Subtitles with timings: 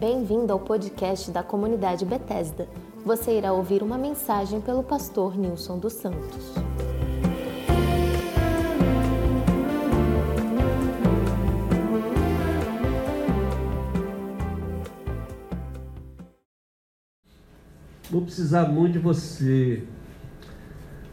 [0.00, 2.66] Bem-vindo ao podcast da comunidade Bethesda.
[3.04, 6.54] Você irá ouvir uma mensagem pelo pastor Nilson dos Santos.
[18.10, 19.84] Vou precisar muito de você.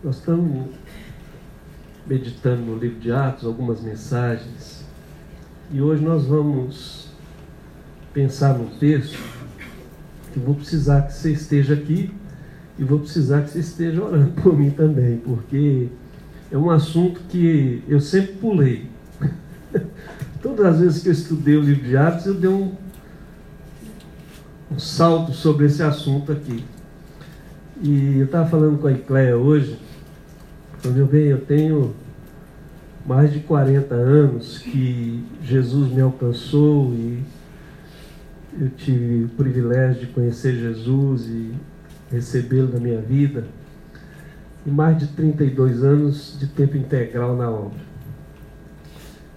[0.01, 0.69] Nós estamos
[2.05, 4.85] meditando no livro de Atos, algumas mensagens.
[5.73, 7.06] E hoje nós vamos
[8.17, 9.15] pensar num texto
[10.33, 12.11] que vou precisar que você esteja aqui
[12.79, 15.87] e vou precisar que você esteja orando por mim também, porque
[16.51, 18.89] é um assunto que eu sempre pulei.
[20.41, 22.73] Todas as vezes que eu estudei o livro de Atos, eu dei um,
[24.71, 26.65] um salto sobre esse assunto aqui.
[27.83, 29.77] E eu estava falando com a Icléia hoje,
[30.83, 31.93] meu bem, eu tenho
[33.05, 37.36] mais de 40 anos que Jesus me alcançou e
[38.59, 41.53] eu tive o privilégio de conhecer Jesus e
[42.11, 43.45] recebê-lo na minha vida.
[44.65, 47.79] E mais de 32 anos de tempo integral na obra.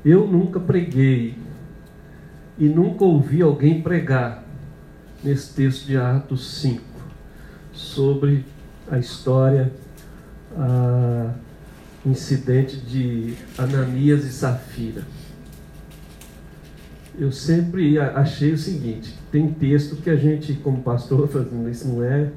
[0.04, 1.36] Eu nunca preguei
[2.58, 4.44] e nunca ouvi alguém pregar
[5.22, 6.82] nesse texto de Atos 5
[7.72, 8.44] sobre
[8.90, 9.72] a história.
[10.56, 11.34] A
[12.04, 15.02] incidente de Ananias e Safira.
[17.20, 22.02] Eu sempre achei o seguinte: tem texto que a gente, como pastor, fazendo isso não
[22.02, 22.30] é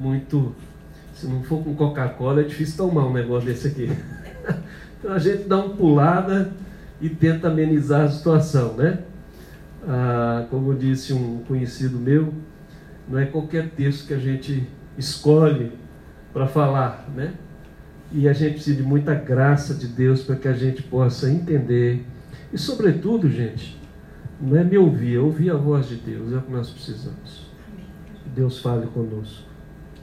[0.00, 0.56] muito.
[1.14, 3.92] Se não for com Coca-Cola, é difícil tomar um negócio desse aqui.
[4.98, 6.50] então a gente dá uma pulada
[7.02, 9.00] e tenta amenizar a situação, né?
[9.86, 12.32] Ah, como disse um conhecido meu,
[13.06, 15.70] não é qualquer texto que a gente escolhe
[16.32, 17.34] para falar, né?
[18.10, 22.06] E a gente precisa de muita graça de Deus para que a gente possa entender.
[22.50, 23.83] E, sobretudo, gente,
[24.40, 27.46] não é me ouvir, é ouvir a voz de Deus, é o que nós precisamos.
[28.22, 29.48] Que Deus fale conosco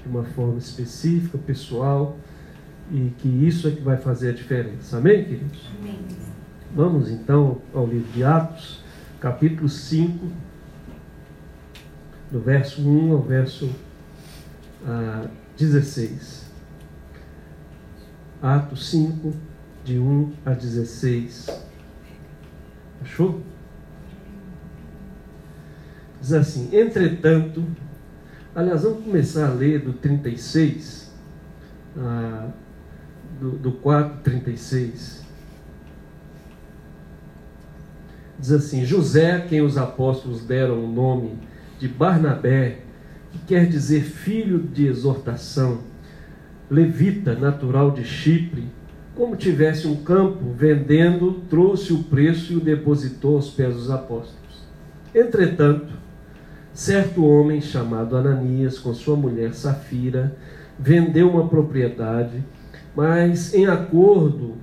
[0.01, 2.17] de uma forma específica, pessoal,
[2.91, 4.97] e que isso é que vai fazer a diferença.
[4.97, 5.69] Amém, queridos?
[5.79, 5.99] Amém.
[6.73, 8.83] Vamos então ao livro de Atos,
[9.19, 10.27] capítulo 5,
[12.31, 13.69] do verso 1 ao verso
[14.85, 15.27] ah,
[15.57, 16.49] 16.
[18.41, 19.33] Atos 5,
[19.83, 21.47] de 1 a 16.
[23.01, 23.41] Achou?
[26.21, 27.65] Diz assim: Entretanto,
[28.55, 31.11] aliás, vamos começar a ler do 36,
[31.97, 32.49] ah,
[33.39, 35.25] do, do 4, 36.
[38.39, 41.39] Diz assim: José, quem os apóstolos deram o nome
[41.79, 42.81] de Barnabé,
[43.31, 45.79] que quer dizer filho de exortação,
[46.69, 48.67] levita, natural de Chipre,
[49.15, 54.67] como tivesse um campo, vendendo, trouxe o preço e o depositou aos pés dos apóstolos.
[55.13, 56.01] Entretanto,
[56.73, 60.35] certo homem chamado Ananias, com sua mulher Safira,
[60.79, 62.43] vendeu uma propriedade,
[62.95, 64.55] mas em acordo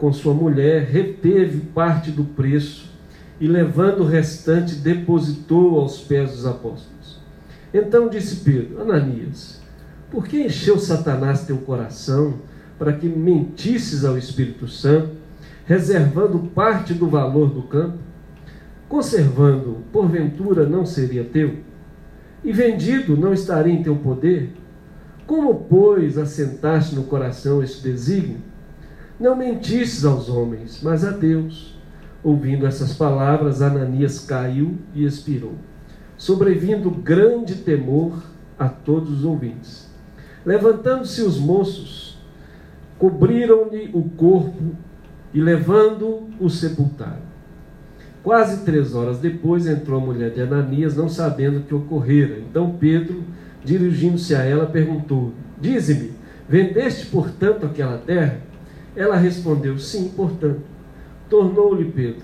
[0.00, 2.90] com sua mulher, reteve parte do preço
[3.38, 7.20] e, levando o restante, depositou aos pés dos apóstolos.
[7.72, 9.60] Então disse Pedro: Ananias,
[10.10, 12.38] por que encheu Satanás teu coração
[12.78, 15.10] para que mentisses ao Espírito Santo,
[15.66, 17.98] reservando parte do valor do campo?
[18.90, 21.58] Conservando, porventura não seria teu?
[22.42, 24.52] E vendido não estaria em teu poder?
[25.28, 28.38] Como, pois, assentaste no coração este desígnio?
[29.18, 31.78] Não mentisses aos homens, mas a Deus.
[32.20, 35.54] Ouvindo essas palavras, Ananias caiu e expirou,
[36.16, 38.20] sobrevindo grande temor
[38.58, 39.88] a todos os ouvintes.
[40.44, 42.18] Levantando-se os moços,
[42.98, 44.74] cobriram-lhe o corpo
[45.32, 47.29] e, levando-o, sepultaram.
[48.22, 52.38] Quase três horas depois entrou a mulher de Ananias, não sabendo o que ocorrera.
[52.38, 53.22] Então Pedro,
[53.64, 56.12] dirigindo-se a ela, perguntou: Dize-me,
[56.48, 58.38] vendeste portanto aquela terra?
[58.94, 60.70] Ela respondeu: Sim, portanto.
[61.30, 62.22] Tornou-lhe Pedro: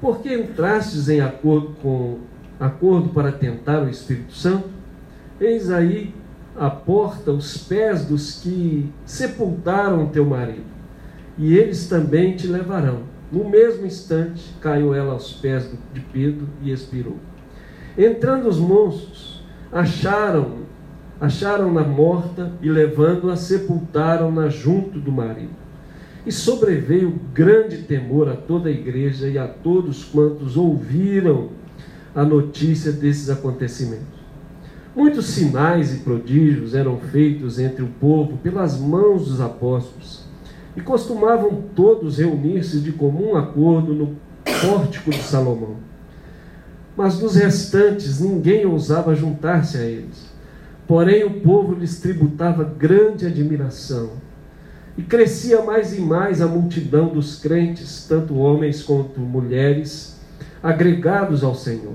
[0.00, 2.18] Por que entrastes em acordo com
[2.58, 4.68] acordo para tentar o Espírito Santo?
[5.40, 6.14] Eis aí
[6.56, 10.66] a porta os pés dos que sepultaram teu marido,
[11.36, 13.02] e eles também te levarão.
[13.30, 17.16] No mesmo instante caiu ela aos pés de Pedro e expirou.
[17.96, 20.68] Entrando os monstros, acharam
[21.20, 25.56] acharam-na morta e levando-a sepultaram-na junto do marido.
[26.24, 31.50] E sobreveio grande temor a toda a igreja e a todos quantos ouviram
[32.14, 34.18] a notícia desses acontecimentos.
[34.94, 40.27] Muitos sinais e prodígios eram feitos entre o povo pelas mãos dos apóstolos,
[40.78, 44.16] e costumavam todos reunir-se de comum acordo no
[44.62, 45.76] pórtico de Salomão.
[46.96, 50.26] mas dos restantes ninguém ousava juntar-se a eles.
[50.86, 54.10] Porém, o povo lhes tributava grande admiração.
[54.96, 60.20] E crescia mais e mais a multidão dos crentes, tanto homens quanto mulheres,
[60.62, 61.94] agregados ao Senhor,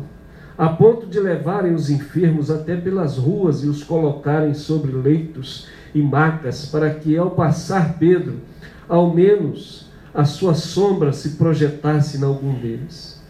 [0.57, 6.01] a ponto de levarem os enfermos até pelas ruas e os colocarem sobre leitos e
[6.01, 8.39] macas, para que, ao passar Pedro,
[8.87, 13.21] ao menos a sua sombra se projetasse em algum deles.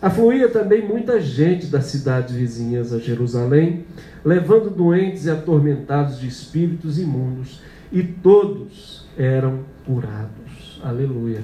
[0.00, 3.84] Afluía também muita gente das cidades vizinhas a Jerusalém,
[4.24, 7.60] levando doentes e atormentados de espíritos imundos,
[7.90, 10.80] e todos eram curados.
[10.82, 11.42] Aleluia.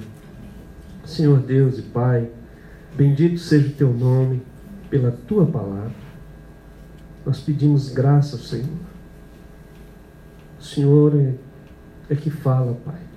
[1.05, 2.29] Senhor Deus e Pai,
[2.95, 4.41] bendito seja o teu nome
[4.89, 6.03] pela tua palavra.
[7.25, 8.67] Nós pedimos graça Senhor.
[10.59, 11.33] O Senhor é,
[12.13, 13.12] é que fala, Pai.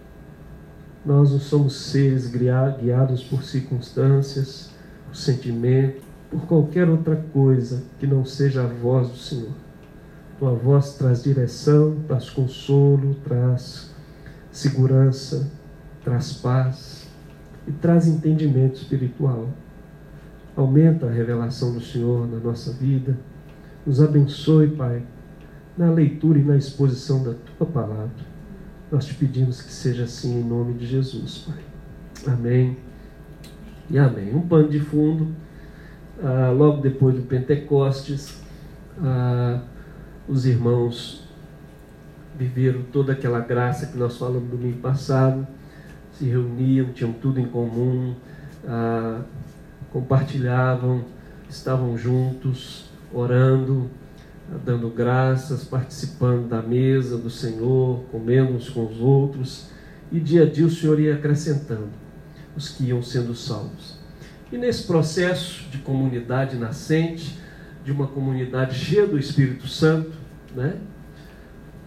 [1.07, 4.71] Nós não somos seres guiados por circunstâncias,
[5.07, 9.53] por sentimento, por qualquer outra coisa que não seja a voz do Senhor.
[10.37, 13.95] Tua voz traz direção, traz consolo, traz
[14.51, 15.49] segurança,
[16.03, 17.07] traz paz
[17.69, 19.49] e traz entendimento espiritual.
[20.57, 23.17] Aumenta a revelação do Senhor na nossa vida.
[23.87, 25.05] Nos abençoe, Pai,
[25.79, 28.36] na leitura e na exposição da tua palavra.
[28.91, 32.33] Nós te pedimos que seja assim em nome de Jesus, Pai.
[32.33, 32.77] Amém
[33.91, 34.33] e amém.
[34.33, 35.35] Um pano de fundo,
[36.23, 38.41] ah, logo depois do Pentecostes,
[39.03, 39.61] ah,
[40.29, 41.27] os irmãos
[42.39, 45.45] viveram toda aquela graça que nós falamos domingo passado,
[46.13, 48.15] se reuniam, tinham tudo em comum,
[48.69, 49.21] ah,
[49.93, 51.05] compartilhavam,
[51.49, 53.91] estavam juntos, orando,
[54.65, 59.69] dando graças, participando da mesa do Senhor, comendo uns com os outros,
[60.13, 61.91] e dia a dia o Senhor ia acrescentando
[62.57, 63.99] os que iam sendo salvos.
[64.51, 67.39] E nesse processo de comunidade nascente,
[67.85, 70.13] de uma comunidade cheia do Espírito Santo,
[70.55, 70.77] né?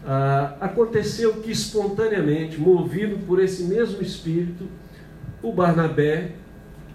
[0.06, 4.66] Ah, aconteceu que espontaneamente, movido por esse mesmo Espírito,
[5.42, 6.32] o Barnabé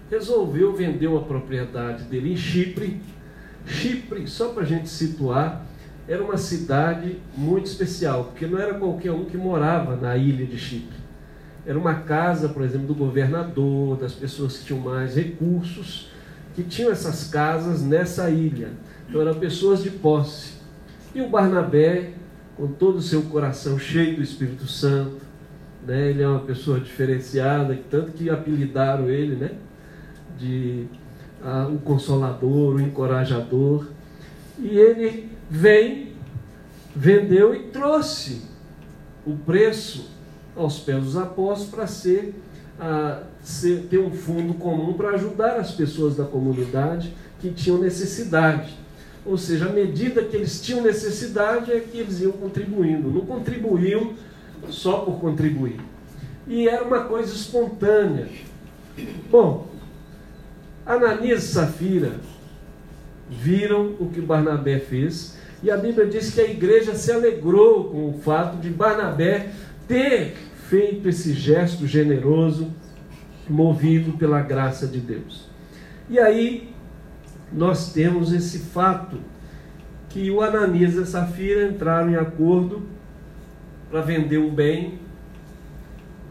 [0.09, 2.99] resolveu vender uma propriedade dele em Chipre.
[3.65, 5.65] Chipre, só para a gente situar,
[6.07, 10.57] era uma cidade muito especial, porque não era qualquer um que morava na ilha de
[10.57, 10.97] Chipre.
[11.65, 16.11] Era uma casa, por exemplo, do governador, das pessoas que tinham mais recursos,
[16.53, 18.69] que tinham essas casas nessa ilha.
[19.09, 20.53] Então eram pessoas de posse.
[21.13, 22.11] E o Barnabé,
[22.55, 25.25] com todo o seu coração cheio do Espírito Santo,
[25.85, 29.51] né, ele é uma pessoa diferenciada, tanto que apelidaram ele, né?
[30.37, 30.85] de
[31.43, 33.87] ah, o consolador, o encorajador.
[34.59, 36.13] E ele vem,
[36.95, 38.43] vendeu e trouxe
[39.25, 40.09] o preço
[40.55, 42.33] aos pés dos apóstolos para ser,
[42.79, 48.73] ah, ser, ter um fundo comum para ajudar as pessoas da comunidade que tinham necessidade.
[49.25, 53.09] Ou seja, à medida que eles tinham necessidade é que eles iam contribuindo.
[53.09, 54.13] Não contribuíam
[54.69, 55.79] só por contribuir.
[56.47, 58.27] E era uma coisa espontânea.
[59.31, 59.67] Bom,
[60.85, 62.13] Ananias e Safira
[63.29, 68.09] viram o que Barnabé fez, e a Bíblia diz que a igreja se alegrou com
[68.09, 69.49] o fato de Barnabé
[69.87, 70.35] ter
[70.69, 72.71] feito esse gesto generoso,
[73.49, 75.49] movido pela graça de Deus.
[76.07, 76.71] E aí
[77.51, 79.17] nós temos esse fato
[80.09, 82.83] que o Ananias e a Safira entraram em acordo
[83.89, 84.99] para vender um bem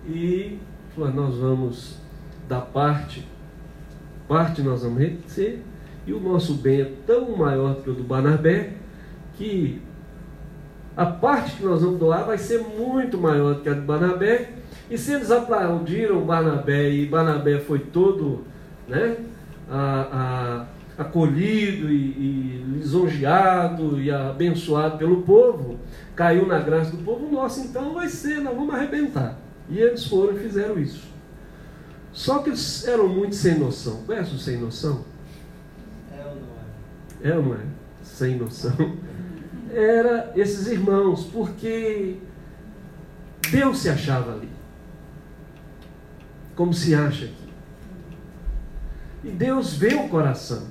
[0.07, 0.59] e
[0.95, 1.99] falaram, nós vamos
[2.49, 3.34] dar parte
[4.28, 5.61] parte nós vamos reter,
[6.07, 8.73] e o nosso bem é tão maior que o do Barnabé,
[9.35, 9.81] que
[10.97, 14.50] a parte que nós vamos doar vai ser muito maior do que a do Barnabé.
[14.90, 18.45] E se eles aplaudiram Barnabé e Barnabé foi todo
[18.87, 19.16] né,
[19.71, 20.66] a,
[20.99, 25.78] a, acolhido e, e lisonjeado e abençoado pelo povo,
[26.14, 29.38] caiu na graça do povo, nosso então vai ser, nós vamos arrebentar.
[29.69, 31.13] E eles foram e fizeram isso.
[32.14, 34.02] Só que eles eram muito sem noção.
[34.06, 35.04] Conhece o sem noção?
[36.16, 36.49] É ou não
[37.21, 37.28] é?
[37.28, 37.64] É ou não é?
[38.04, 38.97] Sem noção.
[39.75, 42.18] Era esses irmãos, porque
[43.50, 44.49] Deus se achava ali.
[46.54, 47.52] Como se acha aqui.
[49.25, 50.68] E Deus vê o coração.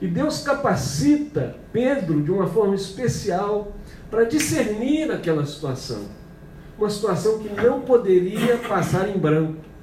[0.00, 3.76] E Deus capacita Pedro de uma forma especial
[4.10, 6.06] para discernir aquela situação.
[6.78, 9.73] Uma situação que não poderia passar em branco.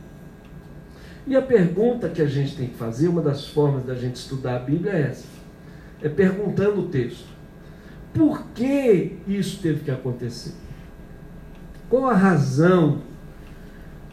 [1.25, 4.55] E a pergunta que a gente tem que fazer, uma das formas da gente estudar
[4.55, 5.25] a Bíblia é essa:
[6.01, 7.29] é perguntando o texto.
[8.13, 10.53] Por que isso teve que acontecer?
[11.89, 13.01] Qual a razão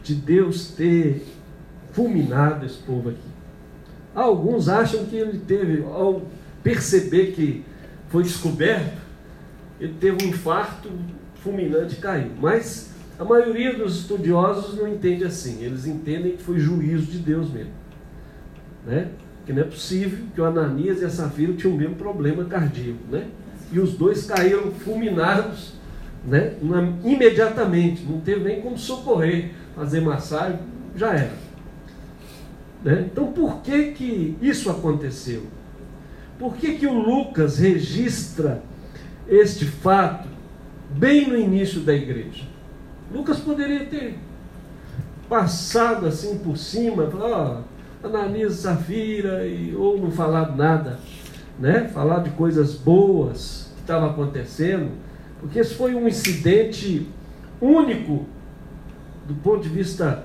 [0.03, 1.25] de Deus ter
[1.91, 3.19] fulminado esse povo aqui?
[4.13, 6.23] Alguns acham que ele teve, ao
[6.63, 7.63] perceber que
[8.09, 8.97] foi descoberto,
[9.79, 10.89] ele teve um infarto
[11.35, 12.31] fulminante e caiu.
[12.39, 12.88] Mas
[13.19, 15.61] a maioria dos estudiosos não entende assim.
[15.61, 17.73] Eles entendem que foi juízo de Deus mesmo.
[18.87, 19.09] Né?
[19.45, 22.99] Que não é possível que o Ananias e a Safira tinham o mesmo problema cardíaco.
[23.11, 23.27] Né?
[23.73, 25.73] E os dois caíram fulminados
[26.23, 26.53] né?
[27.03, 28.03] imediatamente.
[28.03, 30.59] Não teve nem como socorrer, fazer massagem,
[30.95, 31.33] já era.
[32.81, 33.05] Né?
[33.11, 35.43] Então por que, que isso aconteceu?
[36.39, 38.63] Por que, que o Lucas registra
[39.27, 40.29] este fato
[40.91, 42.48] bem no início da igreja?
[43.11, 44.17] Lucas poderia ter
[45.27, 47.63] passado assim por cima, falar,
[48.03, 50.99] ó, Ananias Safira, e, ou não falar nada,
[51.59, 51.87] né?
[51.93, 54.91] falar de coisas boas que estavam acontecendo,
[55.39, 57.07] porque esse foi um incidente
[57.61, 58.25] único
[59.27, 60.23] do ponto de vista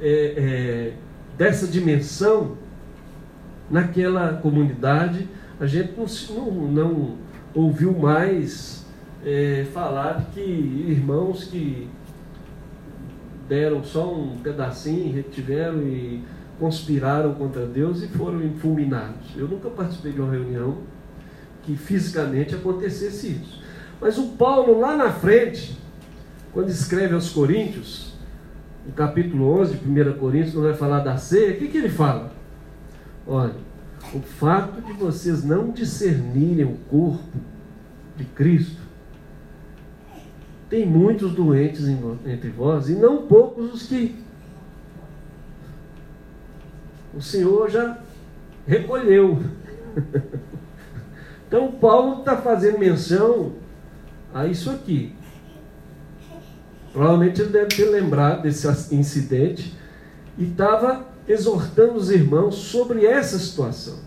[0.00, 0.92] é, é,
[1.36, 2.56] dessa dimensão
[3.70, 5.28] naquela comunidade
[5.58, 7.14] a gente não, não, não
[7.54, 8.84] ouviu mais
[9.24, 11.88] é, falar que irmãos que
[13.48, 16.22] deram só um pedacinho, retiveram e
[16.58, 19.36] conspiraram contra Deus e foram fulminados.
[19.36, 20.78] Eu nunca participei de uma reunião
[21.62, 23.62] que fisicamente acontecesse isso.
[24.00, 25.78] Mas o Paulo, lá na frente,
[26.52, 28.14] quando escreve aos Coríntios,
[28.86, 32.32] no capítulo 11, 1 Coríntios, quando vai falar da ceia, o que, que ele fala?
[33.26, 33.54] Olha,
[34.14, 37.38] o fato de vocês não discernirem o corpo
[38.16, 38.85] de Cristo,
[40.68, 41.84] tem muitos doentes
[42.26, 44.16] entre vós e não poucos os que
[47.14, 47.98] o Senhor já
[48.66, 49.38] recolheu.
[51.48, 53.52] Então Paulo está fazendo menção
[54.34, 55.14] a isso aqui.
[56.92, 59.72] Provavelmente ele deve ter lembrado desse incidente
[60.36, 63.98] e estava exortando os irmãos sobre essa situação.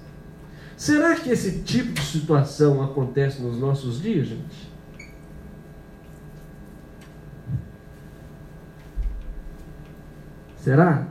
[0.75, 4.68] Será que esse tipo de situação acontece nos nossos dias, gente?
[10.59, 11.07] Será?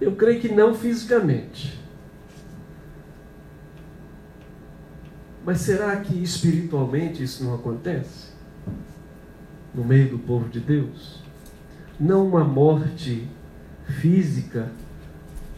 [0.00, 1.80] Eu creio que não fisicamente.
[5.44, 8.32] Mas será que espiritualmente isso não acontece?
[9.74, 11.22] No meio do povo de Deus?
[11.98, 13.28] Não uma morte
[14.00, 14.70] física,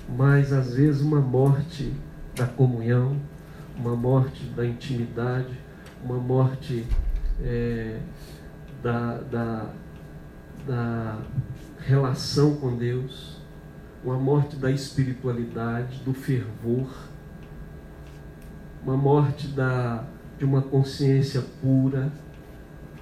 [0.08, 1.92] mas às vezes uma morte
[2.34, 3.16] da comunhão,
[3.76, 5.58] uma morte da intimidade,
[6.02, 6.86] uma morte
[7.42, 7.98] é,
[8.82, 9.70] da, da,
[10.66, 11.18] da
[11.86, 13.38] relação com Deus,
[14.02, 16.88] uma morte da espiritualidade, do fervor,
[18.82, 20.04] uma morte da,
[20.38, 22.10] de uma consciência pura,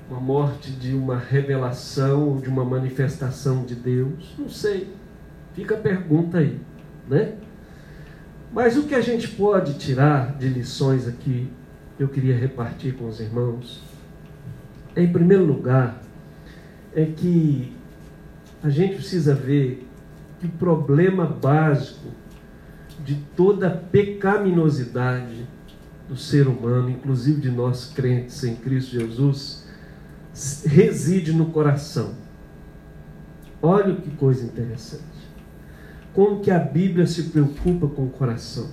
[0.09, 4.95] uma morte de uma revelação, de uma manifestação de Deus, não sei.
[5.55, 6.61] Fica a pergunta aí,
[7.09, 7.35] né?
[8.53, 11.49] Mas o que a gente pode tirar de lições aqui,
[11.99, 13.83] eu queria repartir com os irmãos,
[14.95, 16.03] é, em primeiro lugar,
[16.95, 17.75] é que
[18.63, 19.87] a gente precisa ver
[20.41, 22.09] que o problema básico
[23.05, 25.47] de toda pecaminosidade
[26.09, 29.67] do ser humano, inclusive de nós crentes em Cristo Jesus,
[30.65, 32.15] reside no coração.
[33.61, 35.13] Olha que coisa interessante
[36.15, 38.69] como que a Bíblia se preocupa com o coração.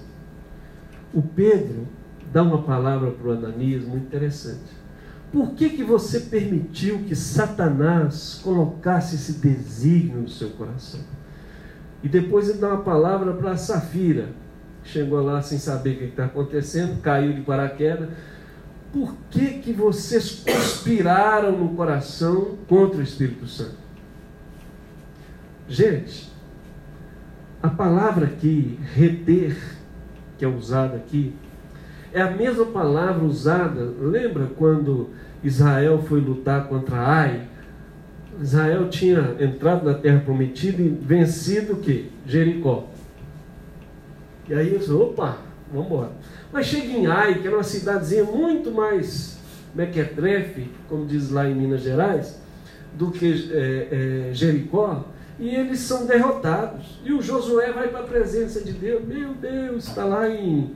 [1.14, 1.88] O Pedro
[2.32, 4.79] dá uma palavra para o Ananias muito interessante.
[5.32, 11.02] Por que, que você permitiu que Satanás colocasse esse desígnio no seu coração?
[12.02, 14.30] E depois ele dá uma palavra para Safira.
[14.84, 18.10] Chegou lá sem saber o que está acontecendo, caiu de paraquedas.
[18.92, 23.78] Por que, que vocês conspiraram no coração contra o Espírito Santo?
[25.68, 26.32] Gente,
[27.62, 29.56] a palavra aqui, reter,
[30.40, 31.36] que é usada aqui,
[32.14, 35.10] é a mesma palavra usada, lembra quando
[35.44, 37.48] Israel foi lutar contra Ai?
[38.42, 42.10] Israel tinha entrado na terra prometida e vencido o que?
[42.26, 42.88] Jericó.
[44.48, 45.38] E aí disse, opa,
[45.72, 46.12] vamos embora.
[46.52, 49.38] Mas chega em Ai, que era uma cidadezinha muito mais
[49.76, 52.40] mequetrefe, como diz lá em Minas Gerais,
[52.94, 55.06] do que é, é, Jericó
[55.40, 57.00] e eles são derrotados.
[57.04, 59.06] E o Josué vai para a presença de Deus.
[59.06, 60.72] Meu Deus, está lá em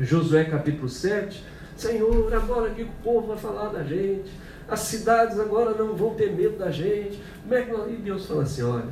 [0.00, 1.44] Josué capítulo 7.
[1.76, 4.30] Senhor, agora que o povo vai falar da gente,
[4.68, 7.20] as cidades agora não vão ter medo da gente.
[7.50, 7.90] É.
[7.90, 8.88] E Deus fala assim: olha,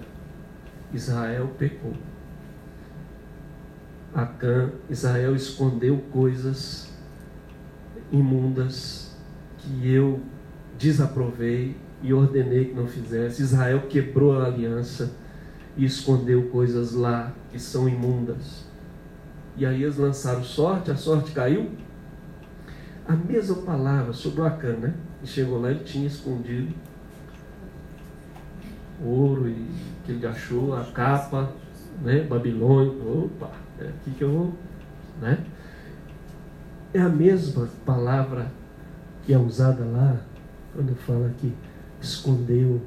[0.93, 1.95] Israel pecou.
[4.15, 6.93] Acã, Israel escondeu coisas
[8.11, 9.17] imundas
[9.57, 10.21] que eu
[10.79, 13.43] desaprovei e ordenei que não fizesse.
[13.43, 15.13] Israel quebrou a aliança
[15.77, 18.72] e escondeu coisas lá que são imundas.
[19.57, 21.71] E aí eles lançaram sorte, a sorte caiu.
[23.07, 24.95] A mesma palavra sobre o Acã, né?
[25.23, 26.73] E chegou lá, ele tinha escondido
[29.05, 29.67] ouro e
[30.05, 31.53] que ele achou, a capa,
[32.01, 32.23] né?
[32.23, 32.93] Babilônia.
[33.05, 34.53] Opa, é aqui que eu vou,
[35.21, 35.45] né?
[36.95, 38.51] É a mesma palavra
[39.25, 40.21] que é usada lá,
[40.75, 41.53] quando fala que
[42.01, 42.81] escondeu.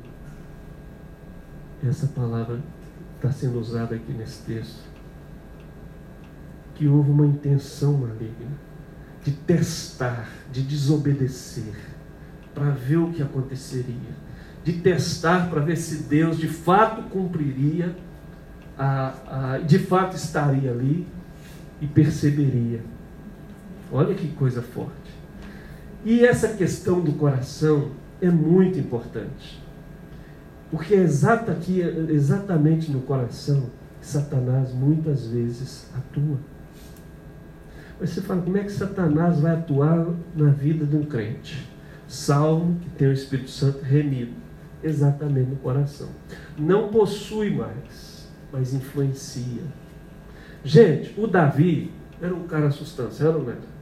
[1.84, 2.60] Essa palavra
[3.16, 4.95] está sendo usada aqui nesse texto.
[6.76, 8.66] Que houve uma intenção maligna
[9.24, 11.74] de testar, de desobedecer,
[12.54, 14.14] para ver o que aconteceria,
[14.64, 17.96] de testar para ver se Deus de fato cumpriria,
[18.78, 21.08] a, a, de fato estaria ali
[21.82, 22.82] e perceberia.
[23.92, 25.16] Olha que coisa forte.
[26.04, 27.92] E essa questão do coração
[28.22, 29.60] é muito importante.
[30.70, 33.70] Porque é aqui, exatamente no coração
[34.02, 36.38] Satanás muitas vezes atua.
[38.00, 41.70] Mas você fala, como é que Satanás vai atuar na vida de um crente?
[42.08, 44.34] Salvo, que tem o Espírito Santo remido,
[44.84, 46.10] exatamente no coração.
[46.58, 49.64] Não possui mais, mas influencia.
[50.64, 53.76] Gente, o Davi era um cara substancial, não era?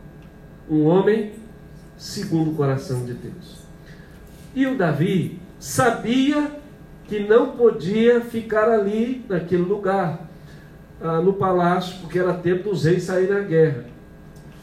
[0.69, 1.33] Um homem
[1.97, 3.63] segundo o coração de Deus.
[4.55, 6.51] E o Davi sabia
[7.05, 10.29] que não podia ficar ali, naquele lugar,
[11.01, 13.92] ah, no palácio, porque era tempo dos reis sair na guerra.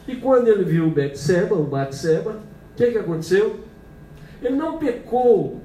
[0.07, 3.59] E quando ele viu o Betseba, o Batseba, o que, que aconteceu?
[4.41, 5.61] Ele não pecou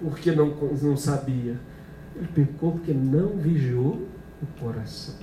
[0.00, 0.48] porque não,
[0.82, 1.58] não sabia.
[2.16, 4.06] Ele pecou porque não vigiou
[4.42, 5.16] o coração.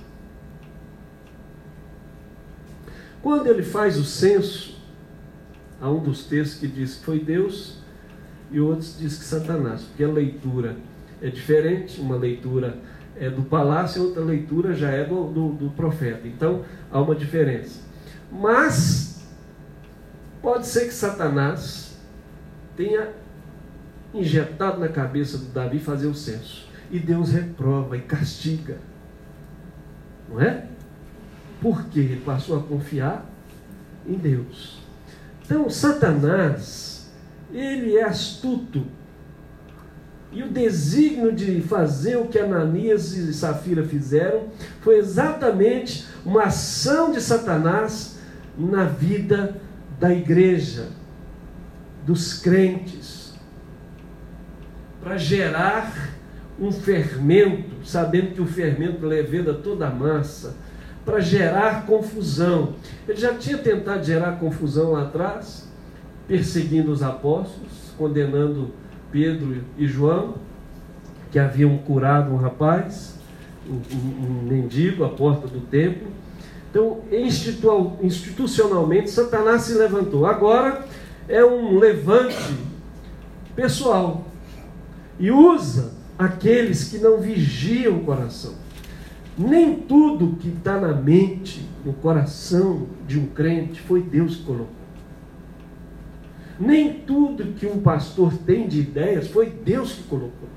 [3.22, 4.76] Quando ele faz o censo,
[5.80, 7.78] há um dos textos que diz que foi Deus
[8.50, 10.76] e outros diz que Satanás, porque a leitura
[11.22, 12.76] é diferente, uma leitura
[13.16, 16.26] é do palácio, outra leitura já é do, do, do profeta.
[16.26, 17.80] Então há uma diferença.
[18.30, 19.22] Mas
[20.40, 21.96] pode ser que Satanás
[22.76, 23.10] tenha
[24.14, 26.68] injetado na cabeça do Davi fazer o censo.
[26.90, 28.78] E Deus reprova e castiga.
[30.28, 30.66] Não é?
[31.60, 33.24] Porque ele passou a confiar
[34.06, 34.82] em Deus.
[35.44, 37.12] Então, Satanás,
[37.52, 38.86] ele é astuto
[40.32, 44.44] e o desígnio de fazer o que Ananias e Safira fizeram
[44.80, 48.18] foi exatamente uma ação de Satanás
[48.56, 49.56] na vida
[50.00, 50.88] da igreja,
[52.06, 53.34] dos crentes,
[55.02, 56.10] para gerar
[56.58, 60.56] um fermento, sabendo que o fermento leveda toda a massa,
[61.04, 62.74] para gerar confusão.
[63.06, 65.68] Ele já tinha tentado gerar confusão lá atrás,
[66.26, 68.72] perseguindo os apóstolos, condenando
[69.12, 70.34] Pedro e João,
[71.30, 73.18] que haviam curado um rapaz,
[73.68, 76.08] um, um, mendigo à porta do templo.
[76.70, 77.02] Então,
[78.00, 80.26] institucionalmente, Satanás se levantou.
[80.26, 80.86] Agora
[81.28, 82.56] é um levante
[83.54, 84.24] pessoal
[85.20, 88.54] e usa aqueles que não vigiam o coração.
[89.36, 94.81] Nem tudo que está na mente, no coração de um crente, foi Deus que colocou.
[96.62, 100.48] Nem tudo que um pastor tem de ideias foi Deus que colocou.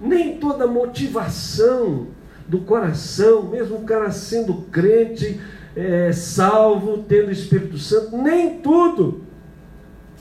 [0.00, 2.06] Nem toda motivação
[2.48, 5.38] do coração, mesmo o cara sendo crente,
[5.76, 9.24] é, salvo, tendo o Espírito Santo, nem tudo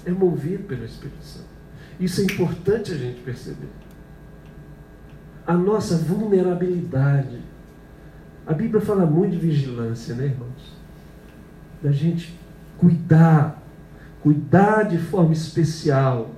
[0.03, 1.47] é movido pelo Espírito Santo.
[1.97, 3.69] Isso é importante a gente perceber.
[5.47, 7.39] A nossa vulnerabilidade.
[8.45, 10.75] A Bíblia fala muito de vigilância, né, irmãos?
[11.81, 12.37] Da gente
[12.77, 13.64] cuidar
[14.25, 16.31] cuidar de forma especial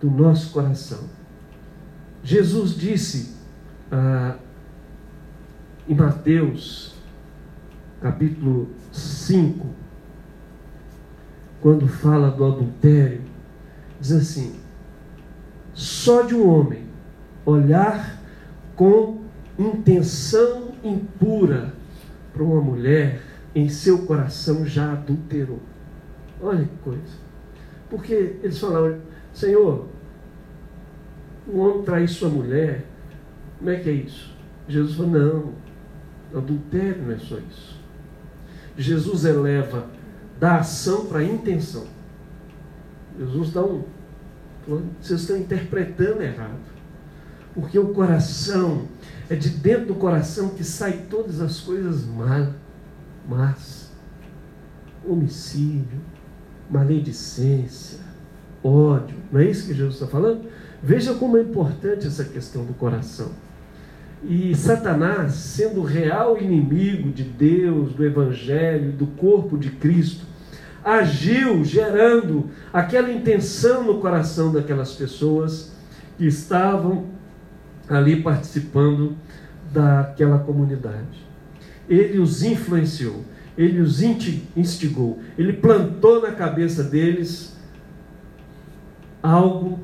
[0.00, 1.00] do nosso coração.
[2.22, 3.34] Jesus disse
[3.90, 4.36] ah,
[5.88, 6.94] em Mateus,
[8.00, 9.66] capítulo 5,
[11.60, 13.22] quando fala do adultério,
[14.00, 14.54] diz assim:
[15.74, 16.84] só de um homem
[17.44, 18.22] olhar
[18.76, 19.22] com
[19.58, 21.74] intenção impura
[22.32, 23.22] para uma mulher,
[23.56, 25.71] em seu coração já adulterou.
[26.42, 27.22] Olha que coisa.
[27.88, 28.98] Porque eles falaram,
[29.32, 29.86] Senhor,
[31.48, 32.84] um homem trair sua mulher,
[33.58, 34.34] como é que é isso?
[34.68, 37.80] Jesus falou, não, adultério não é só isso.
[38.76, 39.86] Jesus eleva
[40.40, 41.86] da ação para a intenção.
[43.18, 43.84] Jesus dá um.
[45.00, 46.72] Vocês estão interpretando errado.
[47.54, 48.88] Porque o coração,
[49.28, 52.06] é de dentro do coração que sai todas as coisas
[53.28, 53.92] más.
[55.04, 56.00] Homicídio,
[56.72, 57.98] maledicência,
[58.64, 59.16] ódio.
[59.30, 60.42] Não é isso que Jesus está falando?
[60.82, 63.30] Veja como é importante essa questão do coração.
[64.24, 70.24] E Satanás, sendo o real inimigo de Deus, do Evangelho, do corpo de Cristo,
[70.84, 75.72] agiu gerando aquela intenção no coração daquelas pessoas
[76.16, 77.06] que estavam
[77.88, 79.16] ali participando
[79.72, 81.26] daquela comunidade.
[81.88, 83.24] Ele os influenciou,
[83.62, 87.56] ele os instigou, ele plantou na cabeça deles
[89.22, 89.78] algo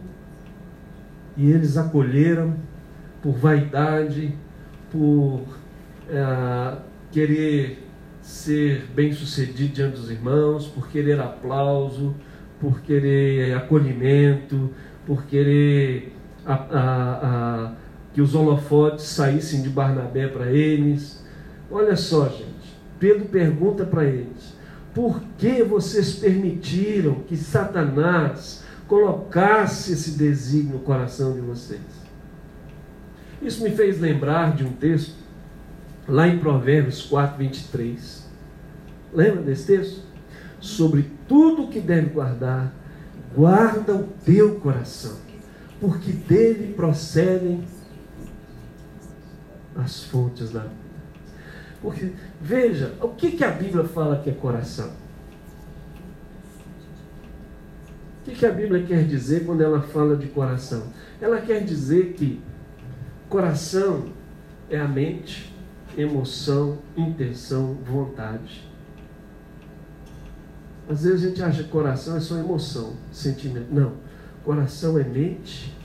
[1.36, 2.56] e eles acolheram
[3.22, 4.34] por vaidade,
[4.90, 5.42] por
[6.08, 6.78] é,
[7.12, 7.86] querer
[8.20, 12.14] ser bem sucedido diante dos irmãos, por querer aplauso,
[12.60, 14.70] por querer acolhimento,
[15.06, 16.12] por querer
[16.44, 17.12] a, a,
[17.64, 17.72] a,
[18.12, 21.24] que os holofotes saíssem de Barnabé para eles.
[21.70, 22.47] Olha só, gente.
[22.98, 24.54] Pedro pergunta para eles:
[24.94, 31.80] por que vocês permitiram que Satanás colocasse esse desígnio no coração de vocês?
[33.40, 35.14] Isso me fez lembrar de um texto,
[36.08, 38.28] lá em Provérbios 4, 23.
[39.12, 40.02] Lembra desse texto?
[40.60, 42.72] Sobre tudo que deve guardar,
[43.34, 45.16] guarda o teu coração,
[45.80, 47.62] porque dele procedem
[49.76, 50.87] as fontes da vida.
[51.80, 54.90] Porque, veja, o que, que a Bíblia fala que é coração?
[58.20, 60.88] O que, que a Bíblia quer dizer quando ela fala de coração?
[61.20, 62.42] Ela quer dizer que
[63.28, 64.06] Coração
[64.70, 65.54] é a mente,
[65.98, 68.66] emoção, intenção, vontade.
[70.88, 73.66] Às vezes a gente acha que coração é só emoção, sentimento.
[73.70, 73.92] Não.
[74.44, 75.76] Coração é mente,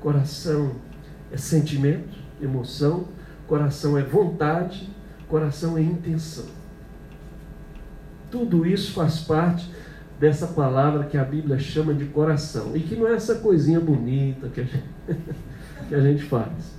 [0.00, 0.76] coração
[1.30, 3.06] é sentimento, emoção,
[3.46, 4.88] coração é vontade,
[5.28, 6.46] coração é intenção.
[8.30, 9.70] Tudo isso faz parte
[10.18, 12.76] dessa palavra que a Bíblia chama de coração.
[12.76, 14.84] E que não é essa coisinha bonita que a gente.
[15.88, 16.74] que a gente faz.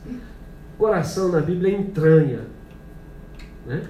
[0.77, 2.41] Coração na Bíblia é entranha.
[3.65, 3.81] Né?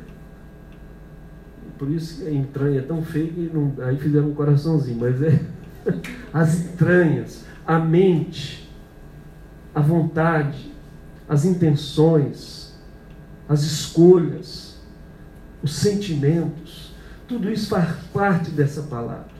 [1.77, 5.21] Por isso que a entranha é tão feia que não, aí fizeram um coraçãozinho, mas
[5.21, 5.39] é
[6.33, 8.69] as entranhas, a mente,
[9.73, 10.71] a vontade,
[11.27, 12.64] as intenções,
[13.47, 14.77] as escolhas,
[15.61, 16.93] os sentimentos,
[17.27, 19.35] tudo isso faz parte dessa palavra.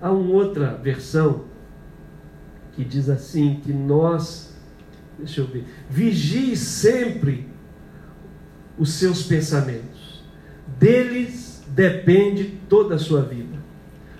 [0.00, 1.44] Há uma outra versão
[2.72, 4.54] que diz assim: que nós,
[5.18, 7.48] deixa eu ver, vigie sempre
[8.78, 10.24] os seus pensamentos,
[10.78, 13.56] deles depende toda a sua vida.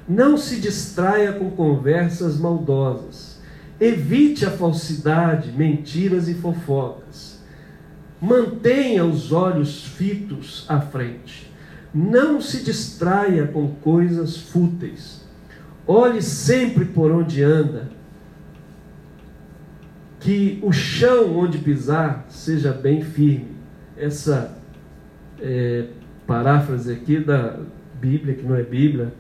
[0.09, 3.41] Não se distraia com conversas maldosas,
[3.81, 7.36] evite a falsidade, mentiras e fofocas.
[8.21, 11.51] Mantenha os olhos fitos à frente.
[11.93, 15.25] Não se distraia com coisas fúteis.
[15.87, 17.89] Olhe sempre por onde anda
[20.21, 23.53] que o chão onde pisar seja bem firme.
[23.97, 24.59] Essa
[25.41, 25.87] é,
[26.27, 27.61] paráfrase aqui da
[28.01, 29.13] Bíblia, que não é Bíblia,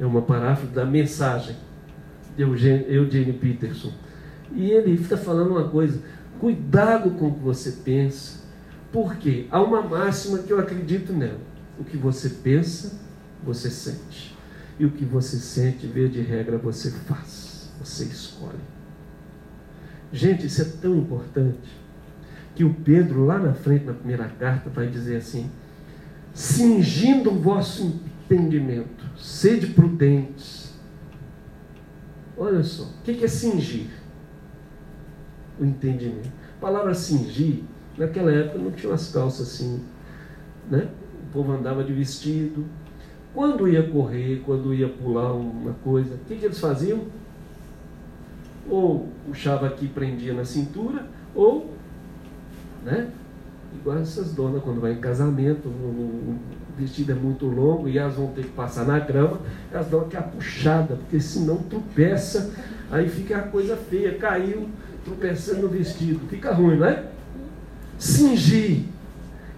[0.00, 1.54] é uma paráfrase da mensagem
[2.36, 3.92] de Eugênio, Peterson.
[4.52, 6.02] E ele fica falando uma coisa:
[6.40, 8.37] cuidado com o que você pensa,
[8.92, 11.40] porque há uma máxima que eu acredito nela:
[11.78, 12.98] o que você pensa,
[13.42, 14.36] você sente,
[14.78, 18.58] e o que você sente, via de regra, você faz, você escolhe.
[20.12, 21.78] Gente, isso é tão importante
[22.54, 25.50] que o Pedro, lá na frente, na primeira carta, vai dizer assim:
[26.32, 30.74] cingindo o vosso entendimento, sede prudentes.
[32.36, 33.88] Olha só, o que é cingir?
[35.60, 36.30] O entendimento.
[36.56, 37.64] A palavra cingir,
[37.98, 39.82] naquela época não tinha as calças assim,
[40.70, 40.88] né?
[41.28, 42.64] O povo andava de vestido.
[43.34, 47.06] Quando ia correr, quando ia pular uma coisa, o que, que eles faziam?
[48.70, 51.72] ou puxava aqui prendia na cintura, ou,
[52.84, 53.08] né?
[53.74, 56.38] Igual essas donas quando vai em casamento, o
[56.76, 60.24] vestido é muito longo e elas vão ter que passar na grama, elas dão aquela
[60.24, 62.50] puxada, porque senão tropeça,
[62.90, 64.68] aí fica a coisa feia, caiu,
[65.04, 67.04] tropeçando no vestido, fica ruim, não é?
[67.98, 68.84] Cingir,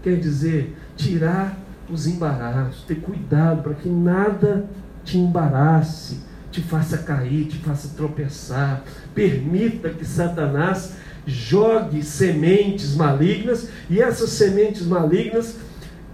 [0.02, 4.64] quer dizer, tirar os embaraços, ter cuidado para que nada
[5.04, 8.82] te embarace te faça cair, te faça tropeçar.
[9.14, 10.94] Permita que Satanás
[11.26, 15.56] jogue sementes malignas e essas sementes malignas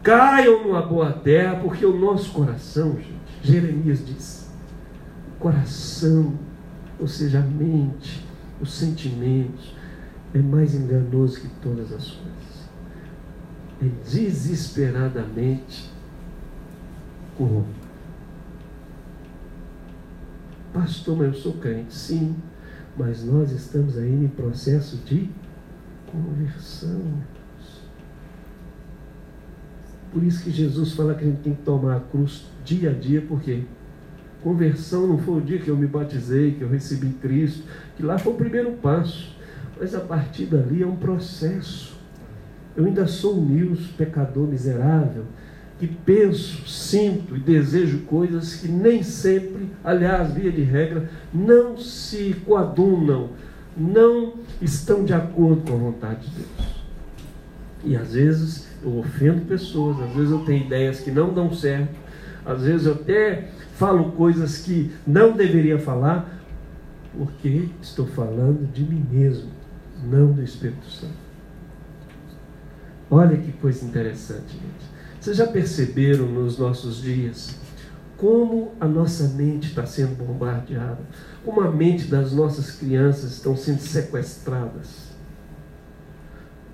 [0.03, 4.47] caiam numa boa terra, porque o nosso coração, gente, Jeremias diz,
[5.37, 6.35] o coração,
[6.99, 8.25] ou seja, a mente,
[8.61, 9.75] os sentimentos,
[10.35, 12.67] é mais enganoso que todas as coisas.
[13.83, 15.91] É desesperadamente
[17.37, 17.87] corrupto.
[20.73, 21.95] Pastor, mas eu sou crente.
[21.95, 22.37] Sim,
[22.97, 25.31] mas nós estamos aí em processo de
[26.07, 27.03] Conversão.
[30.13, 32.93] Por isso que Jesus fala que a gente tem que tomar a cruz dia a
[32.95, 33.65] dia, porque
[34.43, 37.65] conversão não foi o dia que eu me batizei, que eu recebi Cristo,
[37.97, 39.36] que lá foi o primeiro passo.
[39.79, 41.97] Mas a partir dali é um processo.
[42.75, 45.25] Eu ainda sou Nils, pecador miserável,
[45.79, 52.35] que penso, sinto e desejo coisas que nem sempre, aliás, via de regra, não se
[52.47, 53.31] coadunam,
[53.77, 56.77] não estão de acordo com a vontade de Deus.
[57.85, 61.95] E às vezes eu ofendo pessoas, às vezes eu tenho ideias que não dão certo,
[62.45, 66.41] às vezes eu até falo coisas que não deveria falar,
[67.17, 69.51] porque estou falando de mim mesmo,
[70.07, 71.27] não do Espírito Santo.
[73.11, 74.97] Olha que coisa interessante, gente.
[75.21, 77.57] Vocês já perceberam nos nossos dias
[78.17, 81.01] como a nossa mente está sendo bombardeada,
[81.45, 85.07] como a mente das nossas crianças estão sendo sequestradas?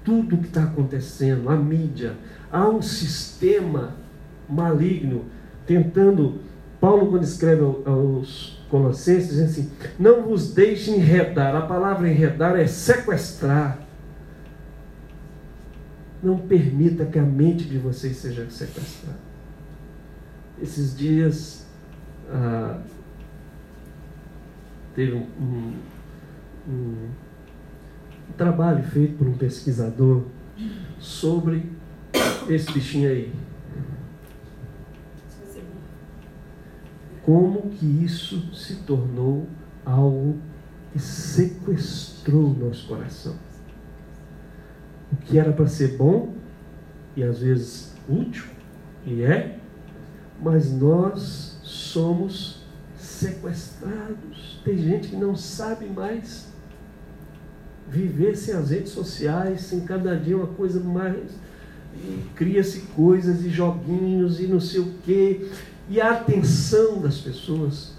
[0.05, 2.17] Tudo que está acontecendo, a mídia,
[2.51, 3.95] há um sistema
[4.49, 5.25] maligno
[5.67, 6.41] tentando.
[6.81, 11.55] Paulo, quando escreve aos Colossenses, diz assim: Não vos deixe enredar.
[11.55, 13.79] A palavra enredar é sequestrar
[16.23, 19.19] não permita que a mente de vocês seja sequestrada.
[20.61, 21.67] Esses dias
[22.31, 22.81] ah,
[24.95, 25.77] teve um, um,
[26.69, 27.09] um,
[28.31, 30.23] um trabalho feito por um pesquisador
[31.01, 31.73] sobre
[32.49, 33.33] esse bichinho aí.
[37.25, 39.47] Como que isso se tornou
[39.85, 40.37] algo
[40.93, 43.35] que sequestrou nosso coração
[45.13, 46.33] o que era para ser bom
[47.15, 48.47] e às vezes útil,
[49.05, 49.59] e é,
[50.41, 52.63] mas nós somos
[52.97, 54.61] sequestrados.
[54.65, 56.49] Tem gente que não sabe mais
[57.89, 61.31] viver sem as redes sociais, sem cada dia uma coisa mais.
[62.35, 65.51] Cria-se coisas e joguinhos e não sei o quê.
[65.89, 67.93] E a atenção das pessoas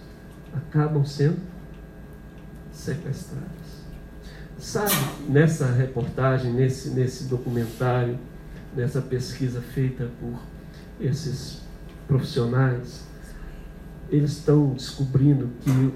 [0.54, 1.40] acabam sendo
[2.72, 3.52] sequestradas.
[4.58, 4.94] Sabe,
[5.28, 8.18] nessa reportagem, nesse, nesse documentário,
[8.76, 10.40] nessa pesquisa feita por
[11.00, 11.62] esses
[12.08, 13.04] profissionais,
[14.10, 15.94] eles estão descobrindo que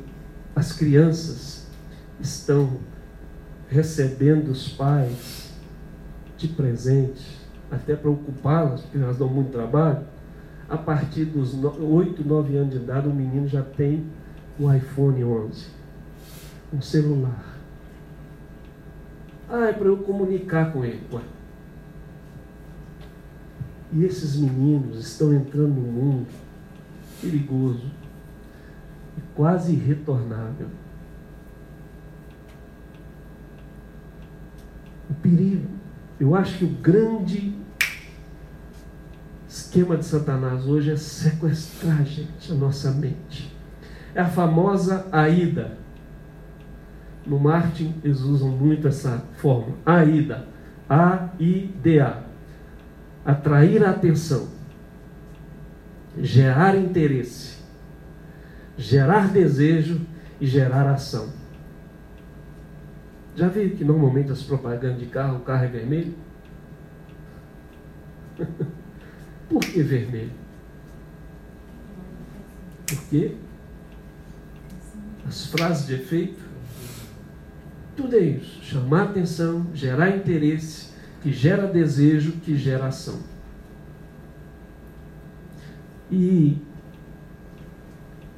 [0.55, 1.67] as crianças
[2.19, 2.77] estão
[3.69, 5.51] recebendo os pais
[6.37, 7.37] de presente,
[7.69, 10.05] até para ocupá-las, porque elas dão muito trabalho.
[10.69, 14.05] A partir dos 8, 9 anos de idade, o menino já tem
[14.59, 15.67] um iPhone 11,
[16.73, 17.57] um celular.
[19.49, 21.01] Ah, é para eu comunicar com ele.
[21.11, 21.21] Ué.
[23.93, 26.27] E esses meninos estão entrando num mundo
[27.21, 27.89] perigoso
[29.17, 30.67] e quase irretornável.
[35.09, 35.69] O perigo.
[36.19, 37.55] Eu acho que o grande
[39.67, 43.53] esquema de Satanás hoje é sequestrar, gente, a nossa mente.
[44.15, 45.77] É a famosa Aida
[47.25, 49.75] no marketing eles usam muito essa forma.
[49.85, 50.47] AIDA.
[50.87, 52.23] A-I-D-A.
[53.25, 54.47] Atrair a atenção.
[56.17, 57.57] Gerar interesse.
[58.77, 59.99] Gerar desejo
[60.39, 61.27] e gerar ação.
[63.35, 66.15] Já viu que normalmente as propagandas de carro, o carro é vermelho?
[69.49, 70.31] Por que vermelho?
[72.85, 73.35] Porque
[75.25, 76.47] as frases de efeito
[77.97, 78.63] tudo é isso.
[78.63, 80.91] Chamar atenção, gerar interesse,
[81.23, 83.19] que gera desejo, que gera ação.
[86.11, 86.61] E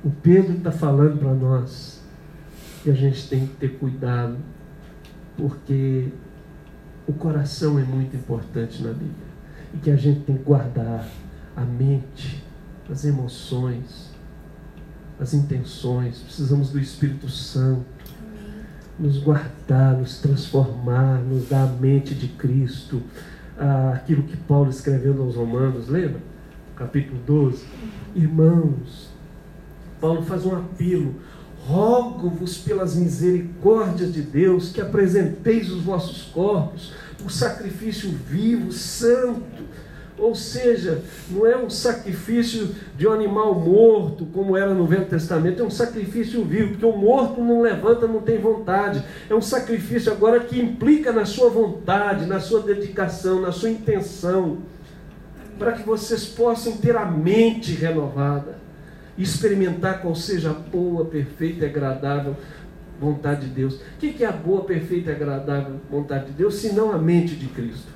[0.02, 2.02] o Pedro está falando para nós
[2.82, 4.38] que a gente tem que ter cuidado,
[5.36, 6.08] porque
[7.06, 9.29] o coração é muito importante na Bíblia.
[9.74, 11.08] E que a gente tem que guardar
[11.56, 12.44] a mente,
[12.90, 14.10] as emoções,
[15.20, 16.20] as intenções.
[16.20, 17.86] Precisamos do Espírito Santo
[19.00, 23.02] nos guardar, nos transformar, nos dar a mente de Cristo.
[23.58, 26.20] Ah, aquilo que Paulo escreveu aos Romanos, lembra?
[26.76, 27.66] Capítulo 12.
[28.16, 29.10] Irmãos,
[30.02, 31.16] Paulo faz um apelo.
[31.66, 39.68] Rogo-vos pelas misericórdias de Deus que apresenteis os vossos corpos por sacrifício vivo, santo,
[40.18, 45.62] ou seja, não é um sacrifício de um animal morto, como era no Velho Testamento,
[45.62, 49.02] é um sacrifício vivo, porque o morto não levanta, não tem vontade.
[49.30, 54.58] É um sacrifício agora que implica na sua vontade, na sua dedicação, na sua intenção,
[55.58, 58.60] para que vocês possam ter a mente renovada
[59.20, 62.38] experimentar qual seja a boa, perfeita e agradável
[63.00, 63.76] vontade de Deus.
[63.76, 67.36] O que é a boa, perfeita e agradável vontade de Deus, se não a mente
[67.36, 67.88] de Cristo?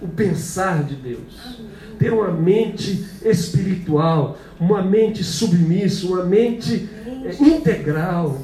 [0.00, 1.60] O pensar de Deus.
[1.98, 6.88] Ter uma mente espiritual, uma mente submissa, uma mente
[7.24, 8.40] é, integral,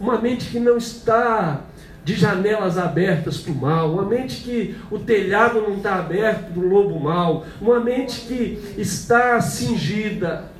[0.00, 1.64] uma mente que não está
[2.04, 6.60] de janelas abertas para o mal, uma mente que o telhado não está aberto do
[6.60, 10.53] lobo mal, uma mente que está cingida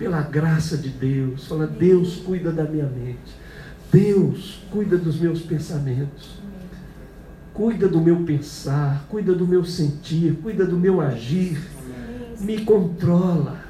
[0.00, 1.46] pela graça de Deus.
[1.46, 3.36] Fala, Deus cuida da minha mente,
[3.92, 6.40] Deus cuida dos meus pensamentos,
[7.52, 11.60] cuida do meu pensar, cuida do meu sentir, cuida do meu agir,
[12.40, 13.60] me controla,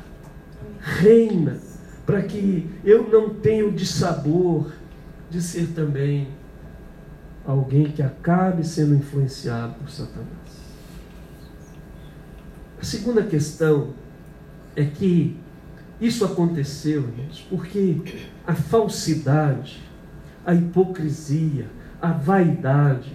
[0.79, 1.59] reina,
[2.07, 4.71] para que eu não tenha o dissabor
[5.29, 6.29] de ser também
[7.45, 10.29] alguém que acabe sendo influenciado por Satanás.
[12.81, 13.89] A segunda questão
[14.77, 15.37] é que
[16.01, 18.01] isso aconteceu, irmãos, porque
[18.47, 19.83] a falsidade,
[20.47, 21.67] a hipocrisia,
[22.01, 23.13] a vaidade,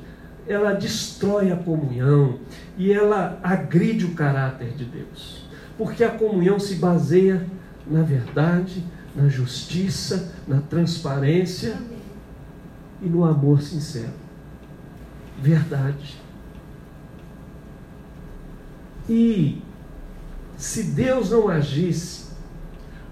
[0.47, 2.39] ela destrói a comunhão
[2.77, 5.43] e ela agride o caráter de Deus.
[5.77, 7.45] Porque a comunhão se baseia
[7.87, 8.83] na verdade,
[9.15, 11.77] na justiça, na transparência
[13.01, 14.13] e no amor sincero.
[15.41, 16.19] Verdade.
[19.07, 19.61] E
[20.57, 22.24] se Deus não agisse,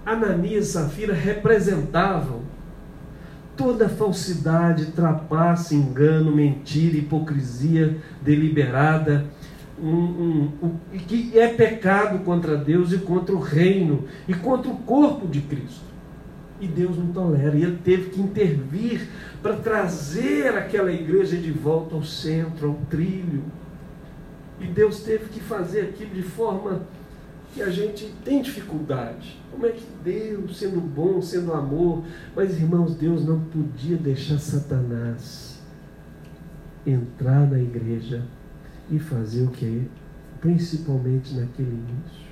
[0.04, 2.42] Ananias e Safira representavam
[3.56, 9.26] toda falsidade, trapaça, engano, mentira, hipocrisia deliberada,
[9.80, 14.76] um, um, um, que é pecado contra Deus e contra o reino e contra o
[14.76, 15.94] corpo de Cristo.
[16.60, 19.08] E Deus não tolera, e ele teve que intervir
[19.42, 23.42] para trazer aquela igreja de volta ao centro, ao trilho.
[24.60, 26.82] E Deus teve que fazer aquilo de forma
[27.54, 29.40] que a gente tem dificuldade.
[29.50, 35.60] Como é que Deus, sendo bom, sendo amor, mas irmãos, Deus não podia deixar Satanás
[36.84, 38.22] entrar na igreja
[38.90, 39.88] e fazer o que
[40.40, 42.24] principalmente naquele início.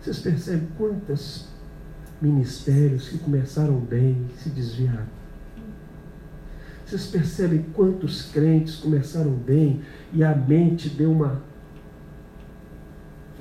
[0.00, 1.48] Vocês percebem quantos
[2.20, 5.20] ministérios que começaram bem se desviaram?
[6.84, 11.40] Vocês percebem quantos crentes começaram bem e a mente deu uma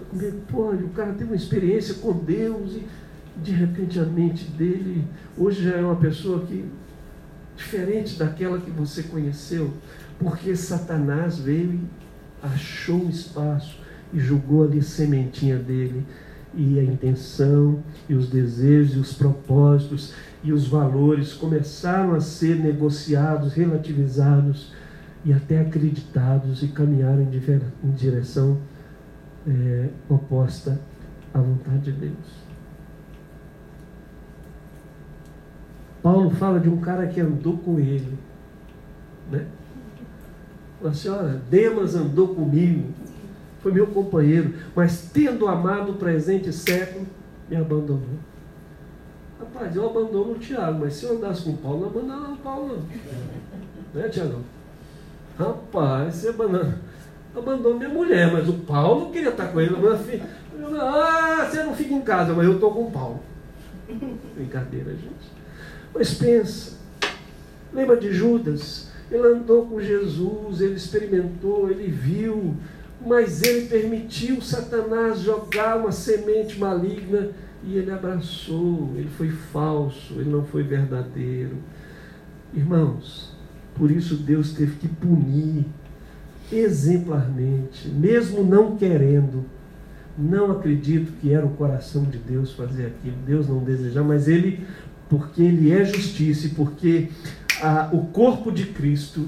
[0.09, 0.83] como é que pode?
[0.83, 2.85] O cara tem uma experiência com Deus e
[3.37, 5.05] de repente a mente dele
[5.37, 6.65] hoje já é uma pessoa que
[7.55, 9.73] diferente daquela que você conheceu,
[10.17, 11.81] porque Satanás veio e
[12.41, 13.79] achou espaço
[14.13, 16.05] e jogou ali sementinha dele
[16.55, 22.55] e a intenção e os desejos e os propósitos e os valores começaram a ser
[22.55, 24.73] negociados, relativizados
[25.23, 27.27] e até acreditados e caminharam
[27.83, 28.57] em direção
[29.49, 30.79] é, oposta
[31.33, 32.49] à vontade de Deus.
[36.01, 38.17] Paulo fala de um cara que andou com ele.
[39.31, 39.45] Né?
[40.83, 42.93] A senhora, Demas andou comigo,
[43.61, 47.05] foi meu companheiro, mas tendo amado o presente século,
[47.49, 48.19] me abandonou.
[49.39, 52.37] Rapaz, eu abandono o Tiago, mas se eu andasse com o Paulo, não abandonava o
[52.37, 54.01] Paulo, não.
[54.01, 54.39] Né, Tiago?
[55.37, 56.79] Rapaz, você abandona
[57.35, 59.75] abandono minha mulher, mas o Paulo queria estar com ele.
[60.79, 63.19] Ah, você não fica em casa, mas eu estou com o Paulo.
[64.35, 65.31] Brincadeira, gente.
[65.93, 66.77] Mas pensa,
[67.73, 68.89] lembra de Judas?
[69.11, 72.55] Ele andou com Jesus, ele experimentou, ele viu,
[73.05, 77.29] mas ele permitiu Satanás jogar uma semente maligna
[77.63, 78.91] e ele abraçou.
[78.95, 81.57] Ele foi falso, ele não foi verdadeiro.
[82.53, 83.35] Irmãos,
[83.75, 85.65] por isso Deus teve que punir
[86.51, 89.45] exemplarmente, mesmo não querendo.
[90.17, 93.15] Não acredito que era o coração de Deus fazer aquilo.
[93.25, 94.65] Deus não desejava, mas ele,
[95.07, 97.09] porque ele é justiça e porque
[97.61, 99.27] a, o corpo de Cristo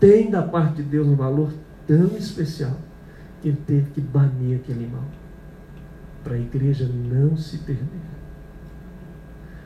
[0.00, 1.52] tem da parte de Deus um valor
[1.86, 2.76] tão especial
[3.40, 5.04] que ele teve que banir aquele mal
[6.28, 8.02] para a igreja não se perder,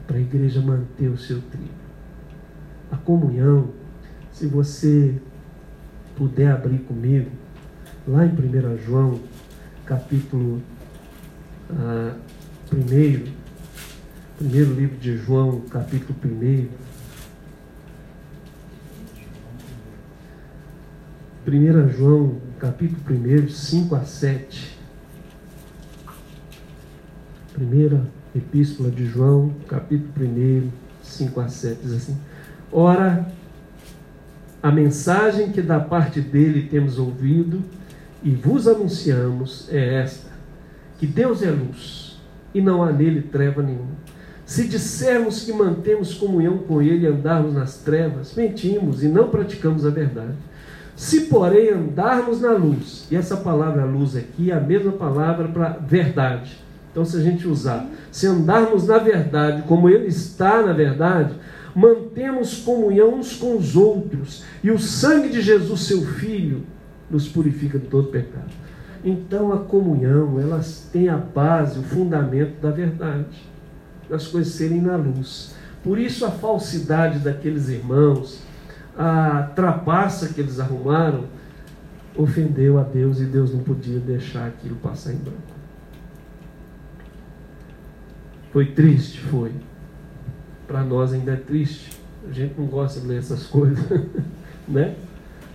[0.06, 1.82] para a igreja manter o seu trilho.
[2.90, 3.70] A comunhão,
[4.30, 5.20] se você
[6.16, 7.30] puder abrir comigo,
[8.06, 9.20] lá em 1 João,
[9.84, 10.62] capítulo
[11.70, 12.14] ah,
[12.72, 13.24] 1,
[14.38, 16.68] primeiro livro de João, capítulo 1.
[21.46, 24.78] 1 João, capítulo 1, 5 a 7.
[27.52, 30.70] Primeira epístola de João, capítulo 1,
[31.02, 32.18] 5 a 7, diz assim:
[32.70, 33.30] Ora,
[34.62, 37.62] a mensagem que da parte dele temos ouvido
[38.22, 40.30] e vos anunciamos é esta:
[40.98, 42.20] que Deus é luz
[42.54, 44.02] e não há nele treva nenhuma.
[44.44, 49.86] Se dissermos que mantemos comunhão com Ele e andarmos nas trevas, mentimos e não praticamos
[49.86, 50.34] a verdade.
[50.94, 55.70] Se, porém, andarmos na luz, e essa palavra luz aqui é a mesma palavra para
[55.70, 56.58] verdade.
[56.90, 61.34] Então, se a gente usar, se andarmos na verdade, como Ele está na verdade,
[61.74, 66.64] mantemos comunhão uns com os outros, e o sangue de Jesus, seu Filho,
[67.10, 68.50] nos purifica de todo pecado.
[69.04, 73.52] Então, a comunhão, elas tem a base, o fundamento da verdade
[74.08, 75.54] das coisas serem na luz.
[75.82, 78.42] Por isso a falsidade daqueles irmãos,
[78.96, 81.24] a trapaça que eles arrumaram,
[82.16, 85.38] ofendeu a Deus e Deus não podia deixar aquilo passar em branco.
[88.52, 89.50] Foi triste, foi.
[90.72, 92.00] Para nós ainda é triste.
[92.26, 93.84] A gente não gosta de ler essas coisas,
[94.66, 94.96] né?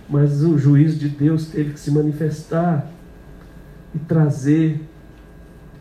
[0.08, 2.88] Mas o juízo de Deus teve que se manifestar
[3.92, 4.80] e trazer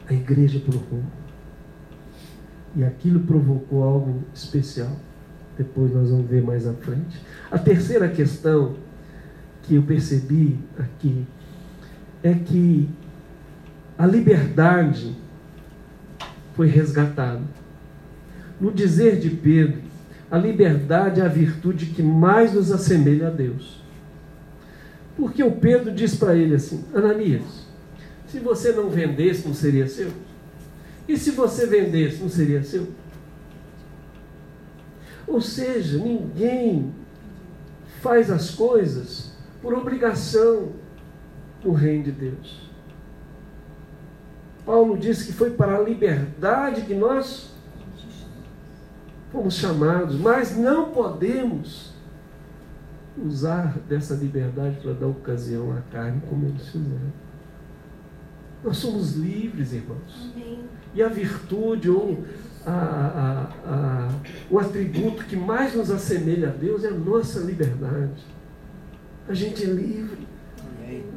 [0.09, 1.11] a igreja para o rumo.
[2.75, 4.91] E aquilo provocou algo especial.
[5.55, 7.21] Depois nós vamos ver mais à frente.
[7.51, 8.75] A terceira questão
[9.61, 11.27] que eu percebi aqui
[12.23, 12.89] é que
[13.99, 15.15] a liberdade
[16.55, 17.66] foi resgatada.
[18.59, 19.81] No dizer de Pedro,
[20.29, 23.81] a liberdade é a virtude que mais nos assemelha a Deus.
[25.15, 27.67] Porque o Pedro diz para ele assim: Ananias,
[28.27, 30.11] se você não vendesse, não seria seu?
[31.07, 32.87] E se você vendesse, não seria seu?
[35.25, 36.91] Ou seja, ninguém
[38.01, 39.31] faz as coisas
[39.61, 40.73] por obrigação
[41.63, 42.67] no reino de Deus.
[44.65, 47.51] Paulo disse que foi para a liberdade que nós
[49.37, 51.93] fomos chamados, mas não podemos
[53.23, 57.13] usar dessa liberdade para dar ocasião à carne como eles fizeram.
[58.63, 60.31] Nós somos livres, irmãos.
[60.33, 60.63] Amém.
[60.95, 62.23] E a virtude ou
[62.65, 64.09] a, a, a,
[64.49, 68.25] o atributo que mais nos assemelha a Deus é a nossa liberdade.
[69.27, 70.26] A gente é livre.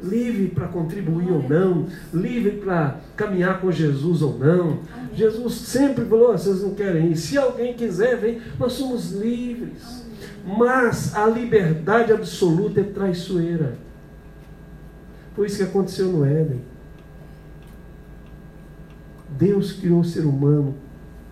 [0.03, 4.79] Livre para contribuir ou não, livre para caminhar com Jesus ou não.
[5.13, 7.15] Jesus sempre falou: vocês não querem ir.
[7.15, 8.41] Se alguém quiser, vem.
[8.59, 10.05] Nós somos livres.
[10.45, 13.75] Mas a liberdade absoluta é traiçoeira.
[15.35, 16.61] Foi isso que aconteceu no Éden.
[19.37, 20.75] Deus criou o ser humano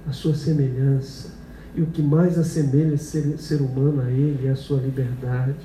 [0.07, 1.37] à sua semelhança.
[1.75, 5.55] E o que mais assemelha ser, ser humano a ele é a sua liberdade.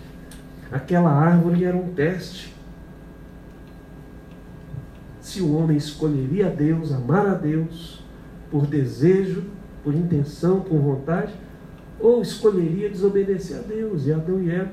[0.70, 2.53] Aquela árvore era um teste.
[5.24, 8.04] Se o homem escolheria a Deus, amar a Deus,
[8.50, 9.42] por desejo,
[9.82, 11.32] por intenção, por vontade,
[11.98, 14.06] ou escolheria desobedecer a Deus.
[14.06, 14.70] E Adão e Eva,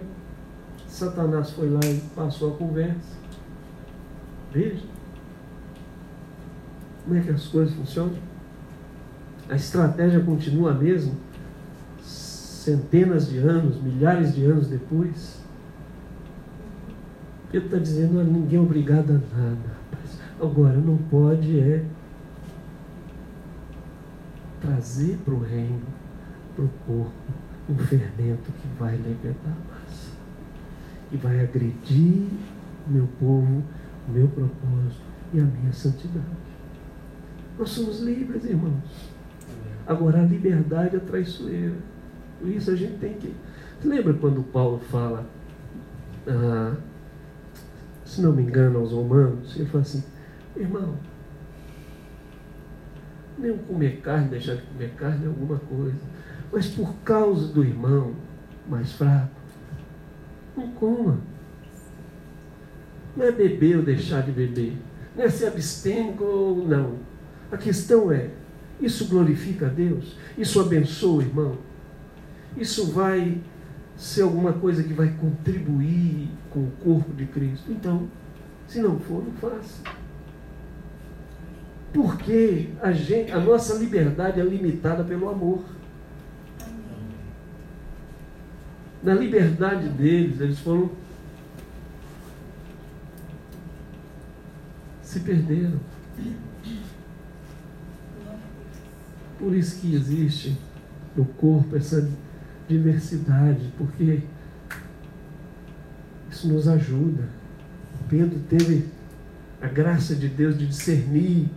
[0.85, 3.15] Satanás foi lá e passou a conversa.
[4.51, 4.83] Veja.
[7.05, 8.15] Como é que as coisas funcionam?
[9.47, 11.13] A estratégia continua a mesma,
[12.01, 15.39] centenas de anos, milhares de anos depois.
[17.49, 19.80] Pedro está dizendo a ninguém é obrigado a nada.
[20.41, 21.85] Agora, não pode é
[24.59, 25.83] trazer para o reino,
[26.55, 27.11] para o corpo,
[27.69, 30.11] um fermento que vai levantar a massa.
[31.11, 32.27] E vai agredir
[32.87, 33.63] meu povo,
[34.07, 36.25] meu propósito e a minha santidade.
[37.59, 39.11] Nós somos livres, irmãos.
[39.85, 41.75] Agora, a liberdade é traiçoeira.
[42.39, 43.31] Por isso a gente tem que.
[43.79, 45.23] Você lembra quando Paulo fala,
[46.27, 46.75] ah,
[48.03, 49.55] se não me engano, aos romanos?
[49.55, 50.03] Ele fala assim:
[50.55, 50.97] irmão,
[53.37, 55.99] nem comer carne, deixar de comer carne é alguma coisa.
[56.51, 58.13] Mas por causa do irmão
[58.67, 59.31] mais fraco,
[60.55, 61.19] não coma.
[63.15, 64.77] Não é beber ou deixar de beber.
[65.15, 66.97] Não é se abstém ou não.
[67.51, 68.29] A questão é:
[68.79, 70.17] isso glorifica a Deus?
[70.37, 71.57] Isso abençoa o irmão?
[72.55, 73.41] Isso vai
[73.95, 77.71] ser alguma coisa que vai contribuir com o corpo de Cristo?
[77.71, 78.09] Então,
[78.67, 80.00] se não for, não faça.
[81.93, 85.63] Porque a, gente, a nossa liberdade é limitada pelo amor.
[89.03, 90.91] Na liberdade deles, eles foram.
[95.01, 95.79] Se perderam.
[99.37, 100.57] Por isso que existe
[101.15, 102.07] no corpo essa
[102.67, 104.21] diversidade, porque
[106.29, 107.27] isso nos ajuda.
[108.07, 108.85] Pedro teve
[109.61, 111.49] a graça de Deus de discernir.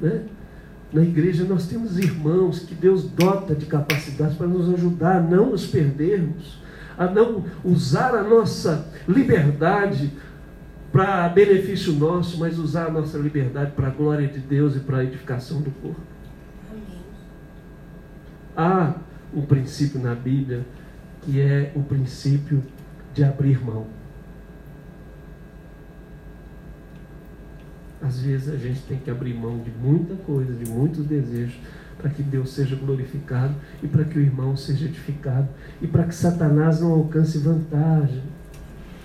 [0.00, 0.22] Né?
[0.92, 5.50] Na igreja nós temos irmãos que Deus dota de capacidades para nos ajudar a não
[5.50, 6.62] nos perdermos,
[6.96, 10.10] a não usar a nossa liberdade
[10.90, 14.98] para benefício nosso, mas usar a nossa liberdade para a glória de Deus e para
[14.98, 16.00] a edificação do corpo.
[18.56, 18.94] há
[19.32, 20.64] um princípio na Bíblia
[21.22, 22.62] que é o princípio
[23.14, 23.86] de abrir mão.
[28.00, 31.58] Às vezes a gente tem que abrir mão de muita coisa, de muitos desejos,
[31.96, 35.48] para que Deus seja glorificado e para que o irmão seja edificado
[35.82, 38.22] e para que Satanás não alcance vantagem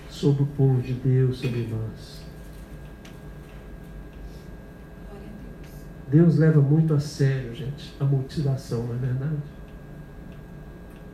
[0.08, 2.22] sobre o povo de Deus, sobre nós.
[6.08, 9.42] Deus leva muito a sério, gente, a mutilação, não é verdade?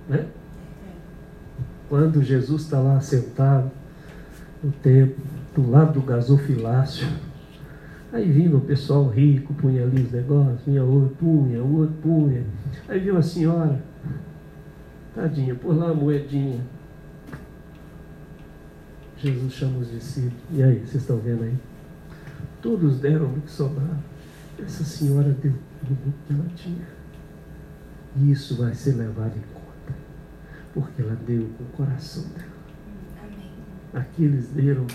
[0.07, 0.27] Né?
[1.89, 3.71] Quando Jesus está lá sentado
[4.63, 5.25] no templo,
[5.55, 7.09] do lado do gasofilácio,
[8.13, 12.45] Aí vinha o pessoal rico, punha ali os negócios, vinha outro, punha, outro, punha.
[12.89, 13.81] Aí viu a senhora,
[15.15, 16.61] tadinha, por lá a moedinha.
[19.17, 20.43] Jesus chama os discípulos.
[20.51, 21.55] E aí, vocês estão vendo aí?
[22.63, 24.01] Todos deram o que sobrava.
[24.59, 26.87] Essa senhora deu tudo que ela tinha.
[28.17, 29.99] E isso vai ser levado em conta.
[30.73, 32.49] Porque ela deu com o coração dela.
[33.23, 33.53] Amém.
[33.95, 34.87] Aqueles deram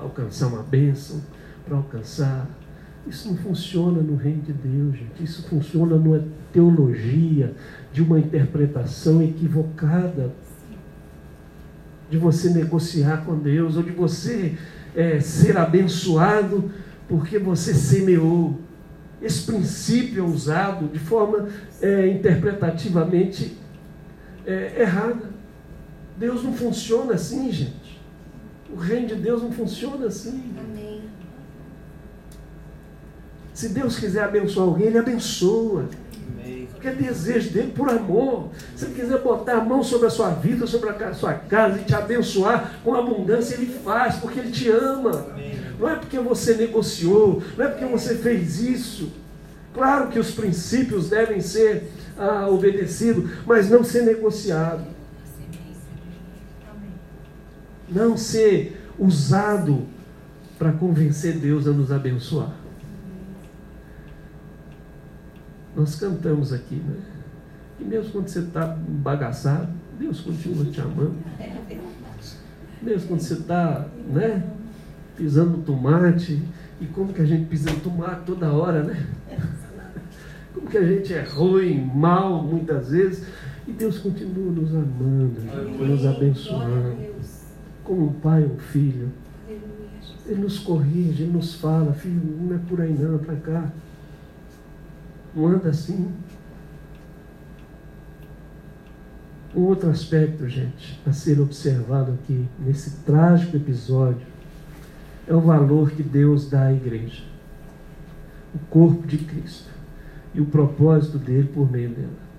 [0.00, 1.20] alcançar uma bênção,
[1.64, 2.48] para alcançar.
[3.06, 5.22] Isso não funciona no reino de Deus, gente.
[5.22, 7.54] Isso funciona numa teologia
[7.92, 10.32] de uma interpretação equivocada.
[12.10, 14.56] De você negociar com Deus, ou de você
[14.94, 16.70] é, ser abençoado
[17.08, 18.58] porque você semeou.
[19.20, 21.48] Esse princípio é usado de forma
[21.82, 23.56] é, interpretativamente
[24.46, 25.30] é, errada.
[26.16, 27.79] Deus não funciona assim, gente.
[28.72, 30.52] O reino de Deus não funciona assim.
[30.58, 31.02] Amém.
[33.52, 35.86] Se Deus quiser abençoar alguém, Ele abençoa.
[36.80, 38.48] Porque é desejo dele por amor.
[38.74, 41.84] Se ele quiser botar a mão sobre a sua vida, sobre a sua casa e
[41.84, 45.26] te abençoar com abundância, ele faz, porque ele te ama.
[45.78, 49.12] Não é porque você negociou, não é porque você fez isso.
[49.74, 54.99] Claro que os princípios devem ser ah, obedecidos, mas não ser negociado
[57.90, 59.86] não ser usado
[60.58, 62.52] para convencer Deus a nos abençoar.
[65.74, 66.96] Nós cantamos aqui, né?
[67.78, 69.68] E mesmo quando você está bagaçado,
[69.98, 71.16] Deus continua te amando.
[72.82, 74.44] Mesmo quando você está, né?
[75.16, 76.42] Pisando tomate.
[76.80, 79.06] E como que a gente pisa tomate toda hora, né?
[80.52, 83.24] Como que a gente é ruim, mal, muitas vezes.
[83.68, 85.40] E Deus continua nos amando,
[85.78, 87.09] nos abençoando
[87.90, 89.08] como um pai ou um filho.
[90.24, 93.72] Ele nos corrige, ele nos fala, filho, não é por aí não, é para cá.
[95.34, 96.08] Não anda assim.
[99.52, 104.24] Um outro aspecto, gente, a ser observado aqui, nesse trágico episódio,
[105.26, 107.24] é o valor que Deus dá à igreja,
[108.54, 109.68] o corpo de Cristo
[110.32, 112.30] e o propósito dele por meio dela.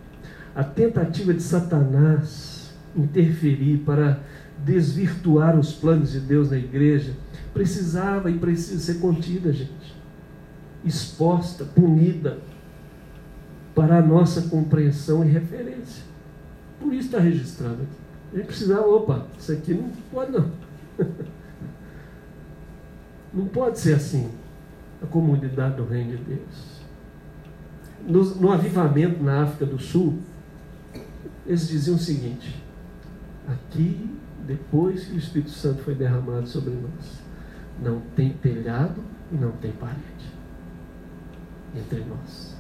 [0.56, 4.22] A tentativa de Satanás interferir para
[4.64, 7.14] desvirtuar os planos de Deus na igreja,
[7.54, 9.96] precisava e precisa ser contida, gente.
[10.84, 12.40] Exposta, punida,
[13.76, 16.04] para a nossa compreensão e referência.
[16.80, 18.02] Por isso está registrado aqui.
[18.34, 20.52] A gente precisava, opa, isso aqui não pode não.
[23.34, 24.30] Não pode ser assim
[25.02, 26.82] a comunidade do Reino de Deus.
[28.06, 30.20] No, no avivamento na África do Sul,
[31.46, 32.62] eles diziam o seguinte:
[33.48, 34.10] aqui
[34.52, 37.22] depois que o Espírito Santo foi derramado sobre nós.
[37.82, 40.02] Não tem telhado e não tem parede
[41.74, 42.58] entre nós.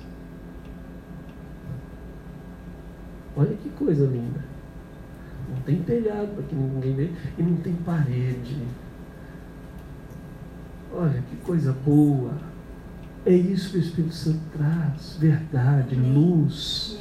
[3.36, 4.42] Olha que coisa linda.
[5.50, 8.58] Não tem telhado para que ninguém vê e não tem parede.
[10.94, 12.34] Olha que coisa boa.
[13.26, 16.98] É isso que o Espírito Santo traz: verdade, luz,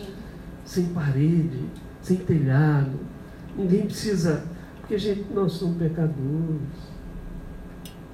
[0.65, 1.65] sem parede,
[2.03, 2.99] sem telhado.
[3.57, 4.50] Ninguém precisa
[4.91, 6.19] porque, gente, nós somos pecadores.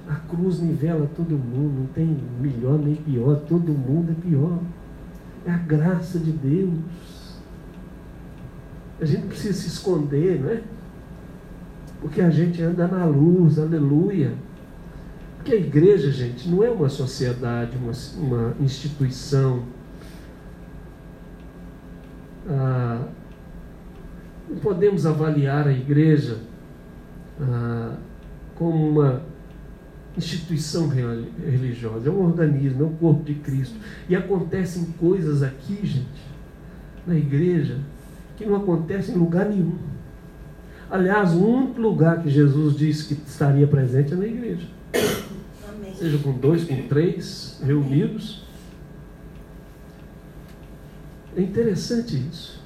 [0.07, 4.59] A cruz nivela todo mundo, não tem melhor nem pior, todo mundo é pior.
[5.43, 7.39] É a graça de Deus.
[9.01, 10.61] A gente precisa se esconder, não é?
[11.99, 14.35] Porque a gente anda na luz, aleluia.
[15.37, 19.63] Porque a igreja, gente, não é uma sociedade, uma, uma instituição.
[22.47, 23.07] Ah,
[24.47, 26.37] não podemos avaliar a igreja
[27.41, 27.95] ah,
[28.55, 29.21] como uma
[30.17, 33.75] instituição religiosa, é um organismo, é o corpo de Cristo.
[34.09, 36.07] E acontecem coisas aqui, gente,
[37.05, 37.79] na igreja,
[38.35, 39.77] que não acontecem em lugar nenhum.
[40.89, 44.67] Aliás, o único lugar que Jesus disse que estaria presente é na igreja.
[45.69, 45.93] Amém.
[45.93, 48.43] Seja com dois, com três reunidos.
[51.35, 52.59] É interessante isso.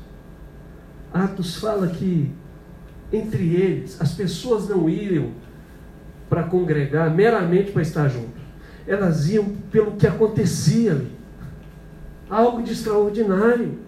[1.13, 2.31] Atos fala que
[3.11, 5.31] entre eles as pessoas não iam
[6.29, 8.41] para congregar meramente para estar juntos.
[8.87, 11.11] Elas iam pelo que acontecia ali.
[12.29, 13.79] Algo de extraordinário.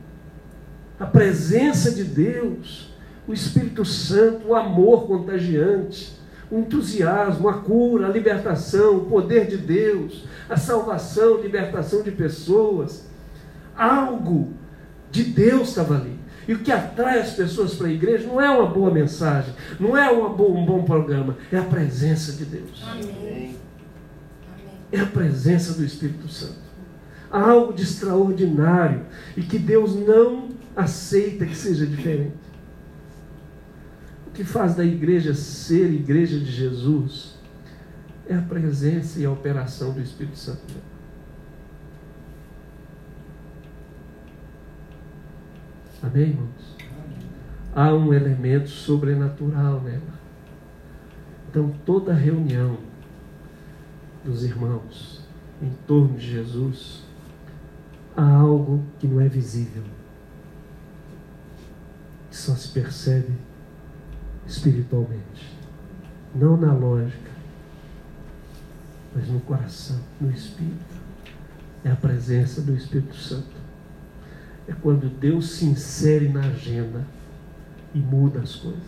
[0.99, 2.93] A presença de Deus,
[3.27, 6.19] o Espírito Santo, o amor contagiante,
[6.51, 13.05] o entusiasmo, a cura, a libertação, o poder de Deus, a salvação, libertação de pessoas.
[13.75, 14.51] Algo
[15.09, 16.19] de Deus estava ali.
[16.47, 19.97] E o que atrai as pessoas para a igreja não é uma boa mensagem, não
[19.97, 22.83] é um bom programa, é a presença de Deus.
[22.85, 23.55] Amém.
[24.91, 26.61] É a presença do Espírito Santo.
[27.31, 29.01] Há algo de extraordinário
[29.35, 32.35] e que Deus não aceita que seja diferente.
[34.27, 37.33] O que faz da igreja ser igreja de Jesus
[38.27, 40.61] é a presença e a operação do Espírito Santo.
[46.03, 46.75] Amém, irmãos?
[47.73, 50.19] Há um elemento sobrenatural nela.
[51.49, 52.77] Então, toda reunião
[54.25, 55.23] dos irmãos
[55.61, 57.03] em torno de Jesus,
[58.17, 59.83] há algo que não é visível,
[62.29, 63.31] que só se percebe
[64.45, 65.57] espiritualmente,
[66.35, 67.31] não na lógica,
[69.15, 71.01] mas no coração, no espírito.
[71.85, 73.62] É a presença do Espírito Santo
[74.67, 77.05] é quando Deus se insere na agenda
[77.93, 78.81] e muda as coisas.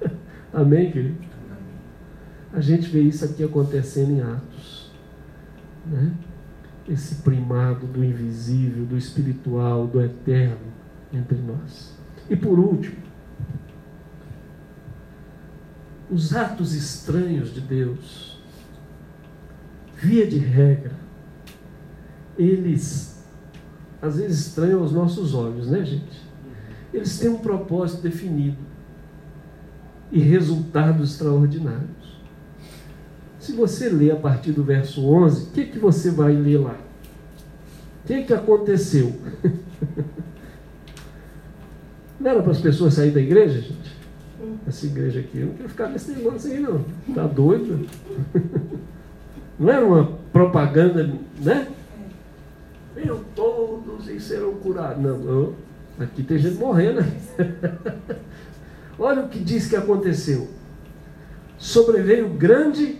[0.52, 1.18] Amém, querido?
[2.52, 4.90] A gente vê isso aqui acontecendo em Atos.
[5.86, 6.12] Né?
[6.88, 10.72] Esse primado do invisível, do espiritual, do eterno
[11.12, 11.96] entre nós.
[12.28, 12.96] E por último,
[16.10, 18.38] os atos estranhos de Deus,
[19.96, 20.92] via de regra,
[22.36, 23.11] eles
[24.02, 26.20] às vezes estranham aos nossos olhos, né, gente?
[26.92, 28.58] Eles têm um propósito definido
[30.10, 32.20] e resultados extraordinários.
[33.38, 36.76] Se você ler a partir do verso 11, o que, que você vai ler lá?
[38.02, 39.14] O que, que aconteceu?
[42.20, 44.02] Não era para as pessoas saírem da igreja, gente?
[44.66, 46.84] Essa igreja aqui, eu não quero ficar nesse negócio aí, não.
[47.14, 47.86] Tá doido?
[49.58, 51.68] Não era uma propaganda, né?
[54.08, 55.02] E serão curados.
[55.02, 55.54] Não.
[55.98, 57.04] Aqui tem gente morrendo.
[58.98, 60.48] Olha o que diz que aconteceu.
[61.58, 62.96] Sobreveio grande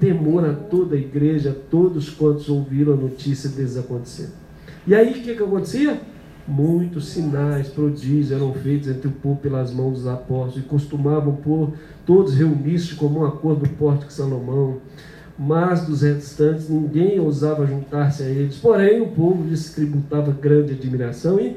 [0.00, 4.32] temor a toda a igreja, a todos quantos ouviram a notícia deles acontecendo.
[4.86, 6.00] E aí o que, que acontecia?
[6.48, 11.74] Muitos sinais, prodígios eram feitos entre o povo pelas mãos dos apóstolos e costumavam por
[12.04, 14.80] todos reunir-se como um acordo do pórtico de Salomão
[15.42, 18.58] mas dos restantes ninguém ousava juntar-se a eles.
[18.58, 21.56] Porém, o povo lhes tributava grande admiração e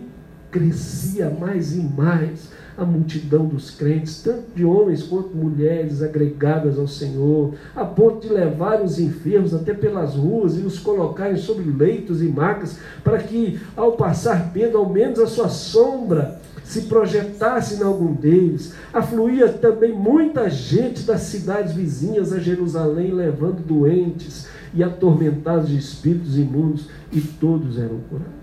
[0.49, 6.87] crescia mais e mais a multidão dos crentes, tanto de homens quanto mulheres agregadas ao
[6.87, 12.23] Senhor, a ponto de levar os enfermos até pelas ruas e os colocarem sobre leitos
[12.23, 17.83] e macas, para que, ao passar pena, ao menos a sua sombra se projetasse em
[17.83, 18.73] algum deles.
[18.91, 26.37] Afluía também muita gente das cidades vizinhas a Jerusalém, levando doentes e atormentados de espíritos
[26.37, 28.33] imundos, e todos eram curados.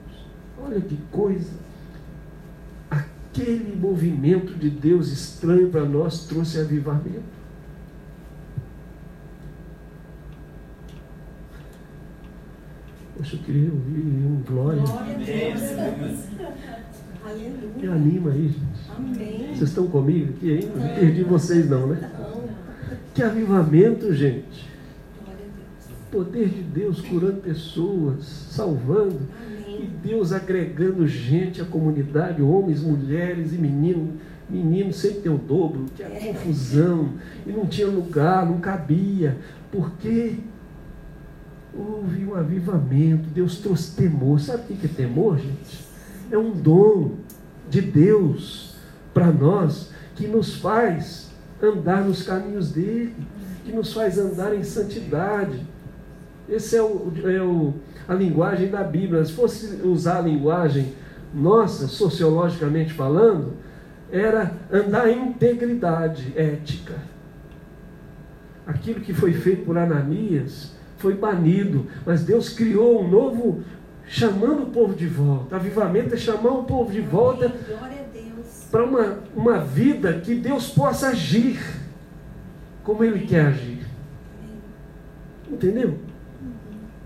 [0.62, 1.50] Olha que coisa!
[2.90, 7.40] Aquele movimento de Deus estranho para nós trouxe avivamento.
[13.16, 14.80] Poxa, eu queria ouvir um glória.
[14.80, 15.18] glória
[17.24, 17.76] a Deus.
[17.76, 18.90] Me anima aí, gente.
[18.96, 19.48] Amém.
[19.48, 20.74] Vocês estão comigo aqui ainda?
[20.74, 22.10] Não perdi vocês não, né?
[23.14, 24.70] Que avivamento, gente.
[26.10, 29.20] Poder de Deus curando pessoas, salvando.
[29.66, 34.10] E Deus agregando gente à comunidade, homens, mulheres e meninos.
[34.48, 36.08] Meninos sempre tem o dobro, que é.
[36.08, 37.10] confusão,
[37.46, 39.36] e não tinha lugar, não cabia.
[39.70, 40.38] Porque
[41.72, 44.40] houve um avivamento, Deus trouxe temor.
[44.40, 45.89] Sabe o que é temor, gente?
[46.30, 47.12] É um dom
[47.68, 48.76] de Deus
[49.12, 51.30] para nós que nos faz
[51.62, 53.14] andar nos caminhos dele,
[53.64, 55.66] que nos faz andar em santidade.
[56.48, 57.74] Essa é, o, é o,
[58.08, 59.24] a linguagem da Bíblia.
[59.24, 60.94] Se fosse usar a linguagem
[61.32, 63.54] nossa, sociologicamente falando,
[64.10, 66.94] era andar em integridade ética.
[68.66, 73.62] Aquilo que foi feito por Ananias foi banido, mas Deus criou um novo
[74.10, 75.54] chamando o povo de volta.
[75.54, 77.54] Avivamento é chamar o povo de volta
[78.68, 81.60] para uma, uma vida que Deus possa agir
[82.82, 83.86] como Ele quer agir.
[85.48, 85.96] Entendeu?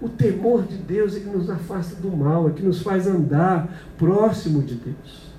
[0.01, 3.69] O temor de Deus é que nos afasta do mal, é que nos faz andar
[3.99, 5.31] próximo de Deus.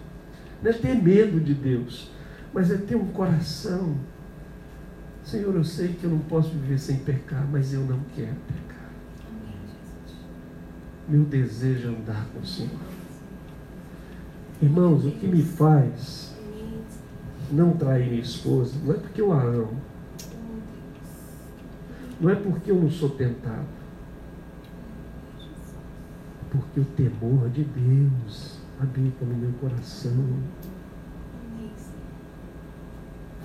[0.61, 2.11] Não é ter medo de Deus,
[2.53, 3.95] mas é ter um coração.
[5.23, 8.64] Senhor, eu sei que eu não posso viver sem pecar, mas eu não quero pecar.
[11.07, 12.71] Meu desejo é andar com o Senhor.
[14.61, 16.33] Irmãos, o que me faz
[17.51, 19.79] não trair minha esposa não é porque eu a amo,
[22.19, 23.67] não é porque eu não sou tentado,
[26.49, 30.25] porque o temor de Deus habita no meu coração.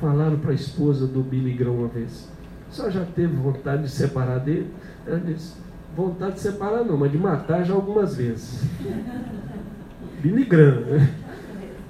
[0.00, 2.28] Falaram para a esposa do Billy Graham uma vez:
[2.70, 4.72] só já teve vontade de separar dele?
[5.06, 5.54] Ela disse:
[6.00, 8.62] vontade de separar não, mas de matar já algumas vezes.
[10.20, 11.14] Billy Graham, né?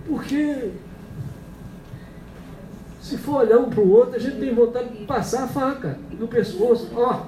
[0.06, 0.72] Porque
[3.00, 5.98] se for olhar um para o outro, a gente tem vontade de passar a faca
[6.18, 6.90] no pescoço.
[6.94, 7.26] Ó,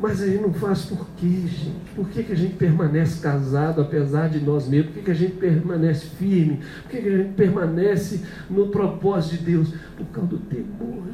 [0.00, 1.80] mas a gente não faz por quê, gente?
[1.94, 4.92] Por que, que a gente permanece casado apesar de nós mesmos?
[4.92, 6.60] Por que, que a gente permanece firme?
[6.82, 9.74] Por que, que a gente permanece no propósito de Deus?
[9.96, 11.04] Por causa do temor.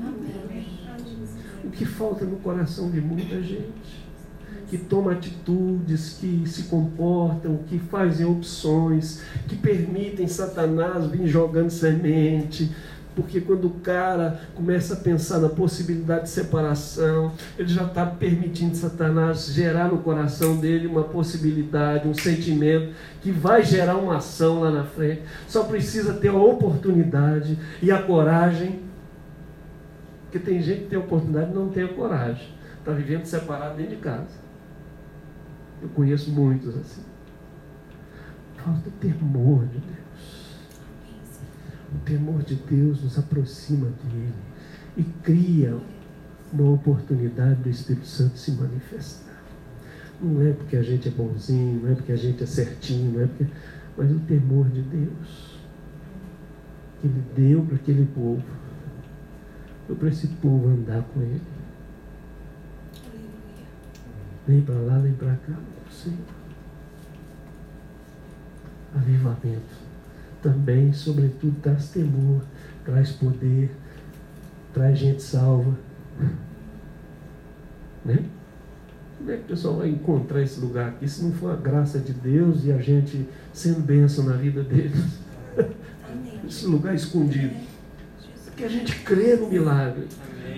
[1.65, 4.06] O que falta no coração de muita gente?
[4.69, 12.75] Que toma atitudes, que se comportam, que fazem opções, que permitem Satanás vir jogando semente,
[13.17, 18.77] porque quando o cara começa a pensar na possibilidade de separação, ele já está permitindo
[18.77, 22.93] Satanás gerar no coração dele uma possibilidade, um sentimento
[23.23, 25.23] que vai gerar uma ação lá na frente.
[25.49, 28.81] Só precisa ter a oportunidade e a coragem.
[30.25, 32.49] Porque tem gente que tem oportunidade e não tem a coragem.
[32.79, 34.46] Está vivendo separado dentro de casa.
[35.83, 37.03] Eu conheço muitos assim.
[38.57, 40.57] Falta temor de Deus.
[41.95, 44.35] O temor de Deus nos aproxima dele
[44.97, 45.77] e cria
[46.53, 49.43] uma oportunidade do Espírito Santo se manifestar.
[50.21, 53.23] Não é porque a gente é bonzinho, não é porque a gente é certinho, não
[53.23, 53.47] é porque.
[53.97, 55.57] Mas o temor de Deus
[57.01, 58.43] que Ele deu para aquele povo.
[59.99, 61.41] Para esse povo andar com Ele.
[64.47, 65.55] Nem para lá, nem para cá.
[65.91, 66.19] Senhor.
[68.95, 69.87] Avivamento
[70.47, 72.43] também, sobretudo, traz temor,
[72.85, 73.71] traz poder,
[74.73, 75.75] traz gente salva.
[78.05, 78.25] Né?
[79.19, 81.99] Como é que o pessoal vai encontrar esse lugar aqui se não for a graça
[81.99, 85.19] de Deus e a gente sendo bênção na vida deles?
[86.47, 87.57] esse lugar escondido.
[88.57, 90.07] Porque a gente crê no milagre.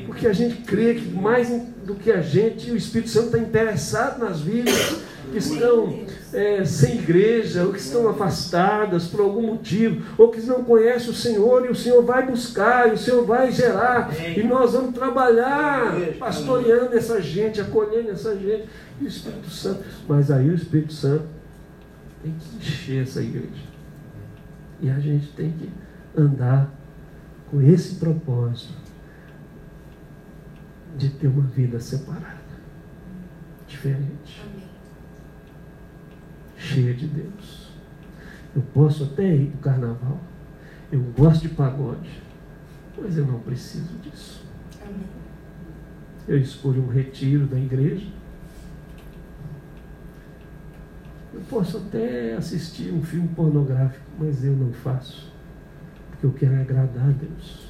[0.06, 1.48] Porque a gente crê que mais
[1.84, 5.00] do que a gente, o Espírito Santo está interessado nas vidas
[5.32, 10.62] que estão é, sem igreja, ou que estão afastadas por algum motivo, ou que não
[10.62, 14.74] conhecem o Senhor, e o Senhor vai buscar, e o Senhor vai gerar, e nós
[14.74, 18.68] vamos trabalhar pastoreando essa gente, acolhendo essa gente,
[19.00, 19.82] e o Espírito Santo.
[20.06, 21.24] Mas aí o Espírito Santo
[22.22, 23.66] tem que encher essa igreja.
[24.80, 25.68] E a gente tem que
[26.16, 26.77] andar
[27.50, 28.74] com esse propósito
[30.96, 32.38] de ter uma vida separada,
[33.66, 34.42] diferente
[36.58, 37.68] cheia de Deus.
[38.54, 40.20] Eu posso até ir para o carnaval.
[40.90, 42.22] Eu gosto de pagode.
[43.00, 44.44] Mas eu não preciso disso.
[46.26, 48.06] Eu escolho um retiro da igreja.
[51.32, 55.27] Eu posso até assistir um filme pornográfico, mas eu não faço.
[56.20, 57.68] Porque eu quero agradar a Deus.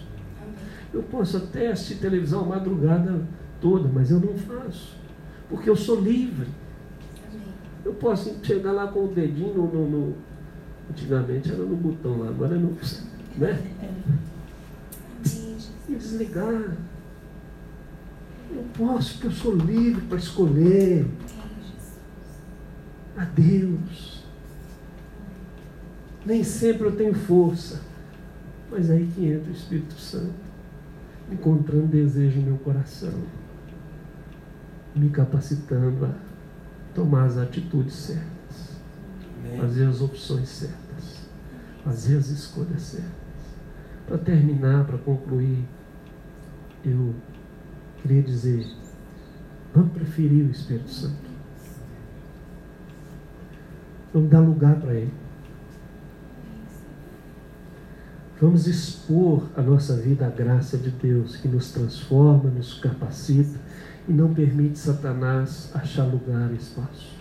[0.93, 3.23] Eu posso até assistir televisão a madrugada
[3.61, 4.97] toda, mas eu não faço.
[5.49, 6.47] Porque eu sou livre.
[7.85, 10.15] Eu posso chegar lá com o dedinho no, no,
[10.91, 12.77] antigamente era no botão lá, agora é no.
[13.37, 13.71] Né?
[15.89, 16.77] E desligar.
[18.51, 21.07] Eu posso, porque eu sou livre para escolher.
[23.17, 24.25] A Deus.
[26.25, 27.88] Nem sempre eu tenho força.
[28.71, 30.35] Mas aí que entra o Espírito Santo,
[31.31, 33.13] encontrando desejo no meu coração,
[34.95, 36.15] me capacitando a
[36.95, 38.77] tomar as atitudes certas,
[39.39, 39.59] Amém.
[39.59, 41.29] fazer as opções certas,
[41.85, 43.19] fazer as escolhas certas.
[44.07, 45.65] Para terminar, para concluir,
[46.85, 47.15] eu
[48.03, 48.67] queria dizer:
[49.75, 51.29] vamos preferir o Espírito Santo.
[54.13, 55.13] Vamos dar lugar para Ele.
[58.41, 63.59] Vamos expor a nossa vida à graça de Deus que nos transforma, nos capacita
[64.09, 67.19] e não permite Satanás achar lugar e espaço.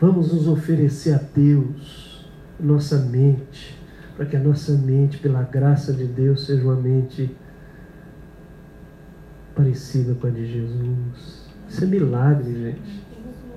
[0.00, 2.24] Vamos nos oferecer a Deus
[2.60, 3.76] nossa mente,
[4.16, 7.34] para que a nossa mente, pela graça de Deus, seja uma mente
[9.54, 11.48] parecida com a de Jesus.
[11.68, 13.02] Isso é milagre, gente.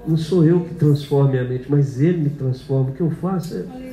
[0.07, 2.89] Não sou eu que transformo minha mente, mas Ele me transforma.
[2.89, 3.90] O que eu faço é.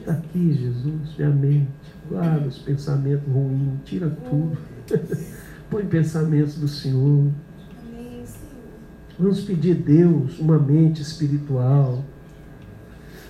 [0.00, 1.68] Está aqui, Jesus, minha mente.
[2.08, 4.56] Guarda os pensamentos ruins, tira tudo.
[5.70, 7.30] Põe pensamentos do Senhor.
[9.18, 12.02] Vamos pedir a Deus uma mente espiritual.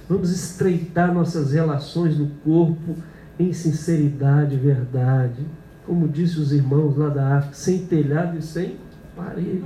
[0.08, 2.96] Vamos estreitar nossas relações no corpo
[3.38, 5.44] em sinceridade e verdade.
[5.84, 8.76] Como disse os irmãos lá da África, sem telhado e sem
[9.16, 9.64] parede.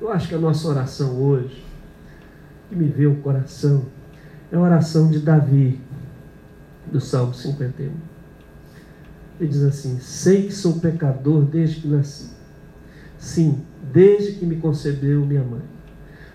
[0.00, 1.64] Eu acho que a nossa oração hoje,
[2.68, 3.84] que me vê o coração,
[4.50, 5.80] é a oração de Davi,
[6.90, 7.90] do Salmo 51.
[9.38, 12.30] Ele diz assim: Sei que sou pecador desde que nasci.
[13.18, 13.60] Sim,
[13.92, 15.62] desde que me concebeu minha mãe.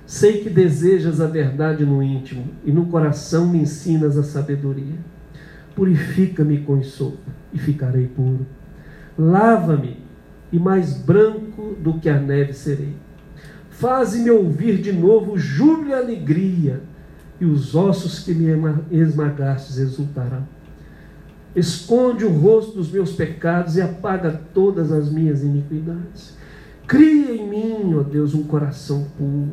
[0.05, 4.95] Sei que desejas a verdade no íntimo e no coração me ensinas a sabedoria.
[5.76, 8.45] Purifica-me com sopa e ficarei puro.
[9.18, 9.99] Lava-me
[10.51, 12.95] e mais branco do que a neve serei.
[13.70, 16.82] Faze-me ouvir de novo júbilo e alegria,
[17.39, 18.47] e os ossos que me
[18.91, 20.47] esmagastes exultarão.
[21.55, 26.36] Esconde o rosto dos meus pecados e apaga todas as minhas iniquidades.
[26.88, 29.51] Cria em mim, ó Deus, um coração puro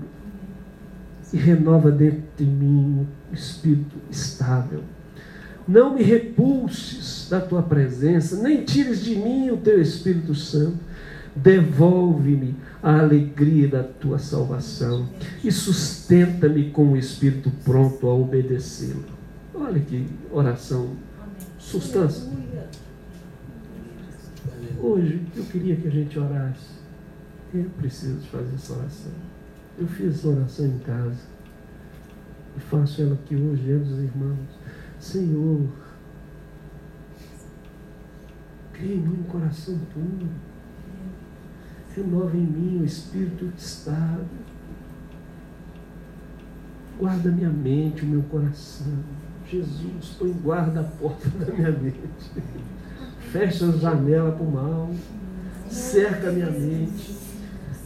[1.32, 4.82] e renova dentro de mim um espírito estável.
[5.66, 10.76] Não me repulses da tua presença, nem tires de mim o teu Espírito Santo.
[11.34, 15.08] Devolve-me a alegria da tua salvação
[15.42, 19.04] e sustenta-me com o espírito pronto a obedecê-lo.
[19.54, 20.94] Olha que oração,
[21.58, 22.30] substância.
[24.78, 26.82] Hoje eu queria que a gente orasse.
[27.54, 29.12] Eu preciso fazer essa oração.
[29.78, 31.20] Eu fiz essa oração em casa
[32.56, 34.38] e faço ela aqui hoje diante dos irmãos.
[35.00, 35.66] Senhor,
[38.74, 40.28] crie em mim um coração puro
[41.94, 44.26] renova em mim o espírito estado.
[46.98, 48.92] Guarda minha mente, o meu coração.
[49.48, 52.30] Jesus, põe guarda a porta da minha mente.
[53.30, 54.90] Fecha a janela para o mal.
[55.68, 57.18] Cerca a minha mente.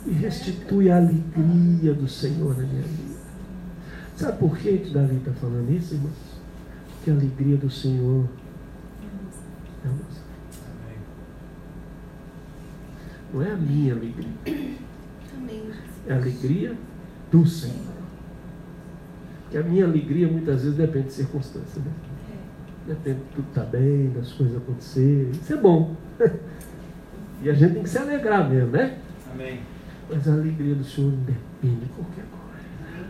[0.07, 3.17] E restitui a alegria do Senhor na minha vida.
[4.17, 6.15] Sabe por que, que Davi está falando isso, irmãos?
[6.95, 8.29] Porque a alegria do Senhor
[9.85, 10.16] é uma
[13.37, 14.31] Não é a minha alegria.
[16.07, 16.75] É a alegria
[17.31, 17.95] do Senhor.
[19.51, 21.85] Que a minha alegria muitas vezes depende de circunstâncias.
[21.85, 21.93] Né?
[22.89, 22.95] É.
[22.95, 25.31] Depende de tudo estar tá bem, das coisas acontecerem.
[25.33, 25.95] Isso é bom.
[27.43, 28.97] E a gente tem que se alegrar mesmo, né?
[29.31, 29.61] Amém.
[30.09, 33.07] Mas a alegria do Senhor não depende de qualquer coisa.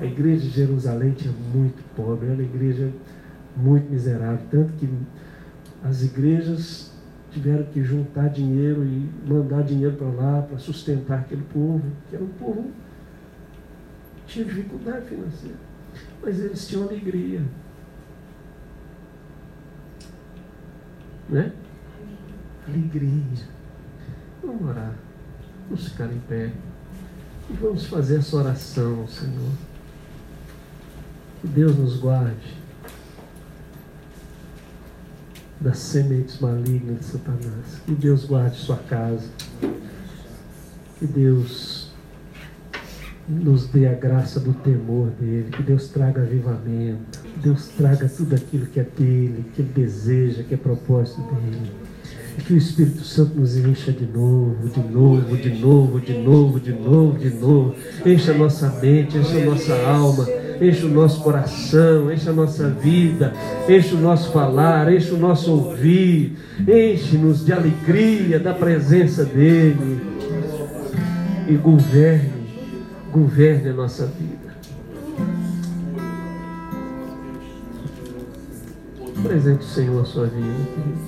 [0.00, 2.90] A igreja de Jerusalém tinha muito pobre, era uma igreja
[3.56, 4.44] muito miserável.
[4.50, 4.90] Tanto que
[5.84, 6.91] as igrejas
[7.32, 12.24] tiveram que juntar dinheiro e mandar dinheiro para lá para sustentar aquele povo, que era
[12.24, 12.70] um povo
[14.16, 15.56] que tinha dificuldade financeira.
[16.22, 17.42] Mas eles tinham alegria.
[21.28, 21.52] Né?
[22.68, 23.46] Alegria.
[24.42, 24.94] Vamos orar.
[25.68, 26.52] Vamos ficar em pé.
[27.48, 29.52] E vamos fazer essa oração, Senhor.
[31.40, 32.61] Que Deus nos guarde
[35.62, 37.80] das sementes malignas de Satanás.
[37.86, 39.28] Que Deus guarde sua casa.
[40.98, 41.92] Que Deus
[43.28, 45.50] nos dê a graça do temor dele.
[45.50, 47.20] Que Deus traga avivamento.
[47.20, 51.72] Que Deus traga tudo aquilo que é dele, que ele deseja, que é propósito dele.
[52.36, 56.60] E que o Espírito Santo nos encha de novo, de novo, de novo, de novo,
[56.60, 57.74] de novo, de novo.
[58.04, 60.26] Encha a nossa mente, encha a nossa alma
[60.62, 63.32] enche o nosso coração, enche a nossa vida,
[63.68, 70.00] enche o nosso falar, enche o nosso ouvir, enche-nos de alegria da presença dEle.
[71.48, 72.54] E governe,
[73.10, 74.52] governe a nossa vida.
[79.22, 81.02] Presente o Senhor a sua vida,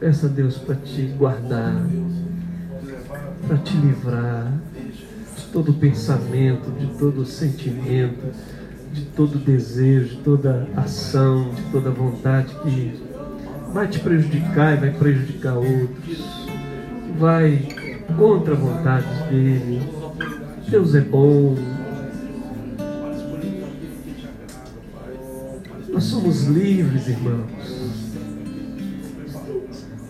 [0.00, 1.86] Peça a Deus para te guardar
[3.46, 8.32] para te livrar de todo pensamento, de todo sentimento,
[8.92, 13.00] de todo desejo, de toda ação, de toda vontade que
[13.72, 16.48] vai te prejudicar e vai prejudicar outros,
[17.18, 17.68] vai
[18.16, 19.82] contra a vontade dele.
[20.68, 21.56] Deus é bom.
[25.88, 27.63] Nós somos livres, irmãos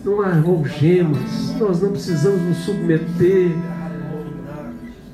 [0.05, 3.51] não algemas, nós não precisamos nos submeter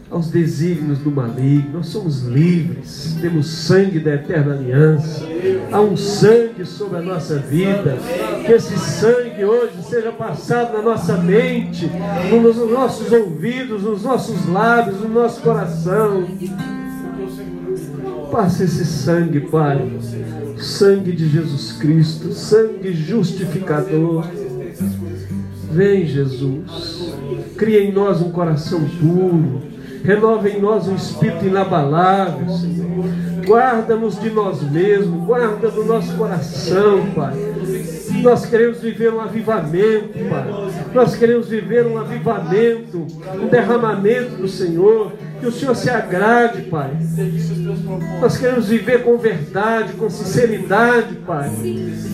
[0.10, 1.72] aos desígnios do maligno.
[1.76, 5.26] Nós somos livres, temos sangue da eterna aliança.
[5.72, 7.98] Há um sangue sobre a nossa vida.
[8.46, 11.90] Que esse sangue hoje seja passado na nossa mente,
[12.30, 16.28] nos nossos ouvidos, nos nossos lábios, no nosso coração.
[18.30, 19.90] Passa esse sangue, Pai.
[20.58, 24.26] Sangue de Jesus Cristo, sangue justificador.
[25.72, 27.14] Vem, Jesus.
[27.58, 29.72] Cria em nós um coração puro
[30.04, 33.06] renova em nós um espírito inabalável, Senhor.
[33.46, 37.34] Guarda-nos de nós mesmos, guarda do nosso coração, Pai.
[38.22, 40.72] Nós queremos viver um avivamento, Pai.
[40.94, 43.08] Nós queremos viver um avivamento,
[43.42, 45.14] um derramamento do Senhor.
[45.40, 46.92] Que o Senhor se agrade, Pai.
[48.20, 51.50] Nós queremos viver com verdade, com sinceridade, Pai.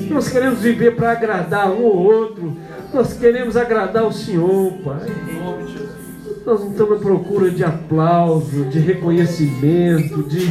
[0.09, 2.55] Nós queremos viver para agradar um ou outro.
[2.93, 5.05] Nós queremos agradar o Senhor, Pai.
[6.45, 10.47] Nós não estamos à procura de aplauso, de reconhecimento, de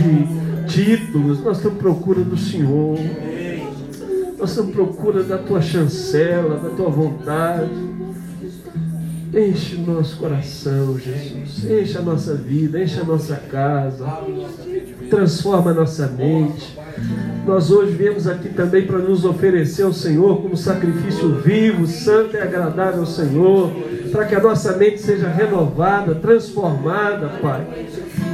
[0.66, 1.42] títulos.
[1.42, 2.98] Nós estamos à procura do Senhor.
[4.38, 7.70] Nós estamos à procura da tua chancela, da tua vontade.
[9.36, 11.70] Enche o nosso coração, Jesus.
[11.70, 14.06] Enche a nossa vida, enche a nossa casa.
[15.10, 16.78] Transforma a nossa mente.
[17.44, 22.38] Nós hoje viemos aqui também para nos oferecer ao Senhor como sacrifício vivo, santo e
[22.38, 23.72] agradável ao Senhor
[24.10, 27.66] para que a nossa mente seja renovada, transformada, Pai.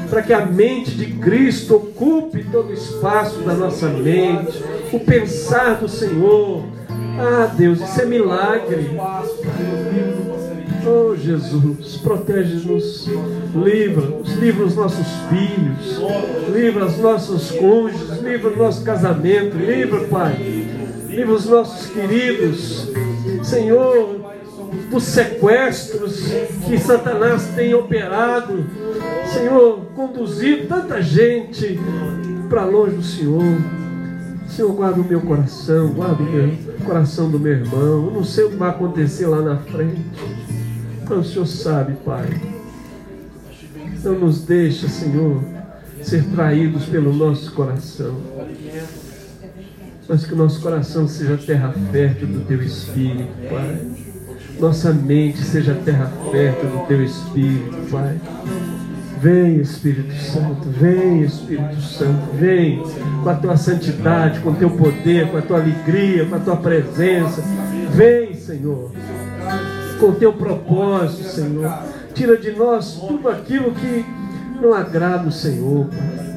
[0.08, 5.80] Para que a mente de Cristo ocupe todo o espaço da nossa mente, o pensar
[5.80, 6.62] do Senhor.
[7.18, 8.96] Ah, Deus, isso é milagre.
[10.84, 13.08] Oh, Jesus, protege-nos,
[13.54, 16.00] livra-nos, livra os nossos filhos,
[16.52, 20.36] livra os nossos cônjuges, livra o nosso casamento, livra, Pai,
[21.08, 22.88] livra os nossos queridos.
[23.44, 24.20] Senhor,
[24.90, 26.20] dos sequestros
[26.66, 28.64] que Satanás tem operado.
[29.32, 31.78] Senhor, conduzido tanta gente
[32.48, 33.42] para longe do Senhor.
[34.48, 36.52] Senhor, guarda o meu coração, guarda o meu
[36.84, 38.06] coração do meu irmão.
[38.06, 40.04] Eu não sei o que vai acontecer lá na frente.
[41.12, 42.26] Então o Senhor sabe, Pai.
[44.02, 45.44] Não nos deixa, Senhor,
[46.00, 48.16] ser traídos pelo nosso coração.
[50.08, 54.12] Mas que o nosso coração seja terra fértil do Teu Espírito, Pai
[54.58, 58.16] nossa mente seja terra fértil do teu Espírito, Pai.
[59.20, 62.80] Vem, Espírito Santo, vem, Espírito Santo, vem
[63.22, 66.56] com a tua santidade, com o teu poder, com a tua alegria, com a tua
[66.56, 67.42] presença.
[67.90, 68.92] Vem, Senhor,
[70.02, 71.72] com o teu propósito, Senhor.
[72.12, 74.04] Tira de nós tudo aquilo que
[74.60, 76.32] não agrada o Senhor, Pai.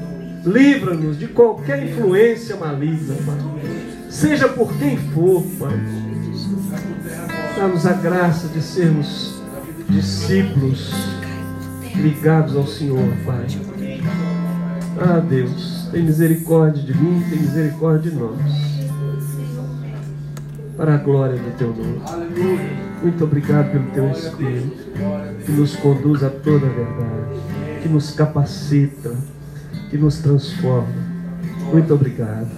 [0.45, 4.05] Livra-nos de qualquer influência maligna, Pai.
[4.07, 5.80] Seja por quem for, Pai
[7.57, 9.41] Dá-nos a graça de sermos
[9.89, 10.93] discípulos
[11.95, 13.47] ligados ao Senhor, Pai.
[14.99, 18.39] Ah, Deus, tem misericórdia de mim, tem misericórdia de nós.
[20.78, 22.84] Para a glória do Teu nome.
[23.06, 24.91] Muito obrigado pelo Teu Espírito,
[25.45, 27.39] que nos conduz a toda a verdade,
[27.84, 29.16] que nos capacita,
[29.91, 30.88] que nos transforma.
[31.72, 32.49] Muito obrigado.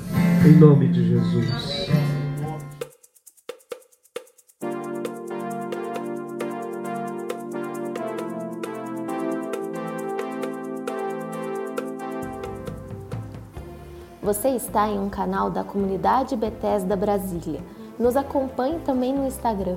[0.48, 1.90] Em nome de Jesus.
[14.24, 17.60] Você está em um canal da comunidade Bethesda Brasília.
[18.00, 19.76] Nos acompanhe também no Instagram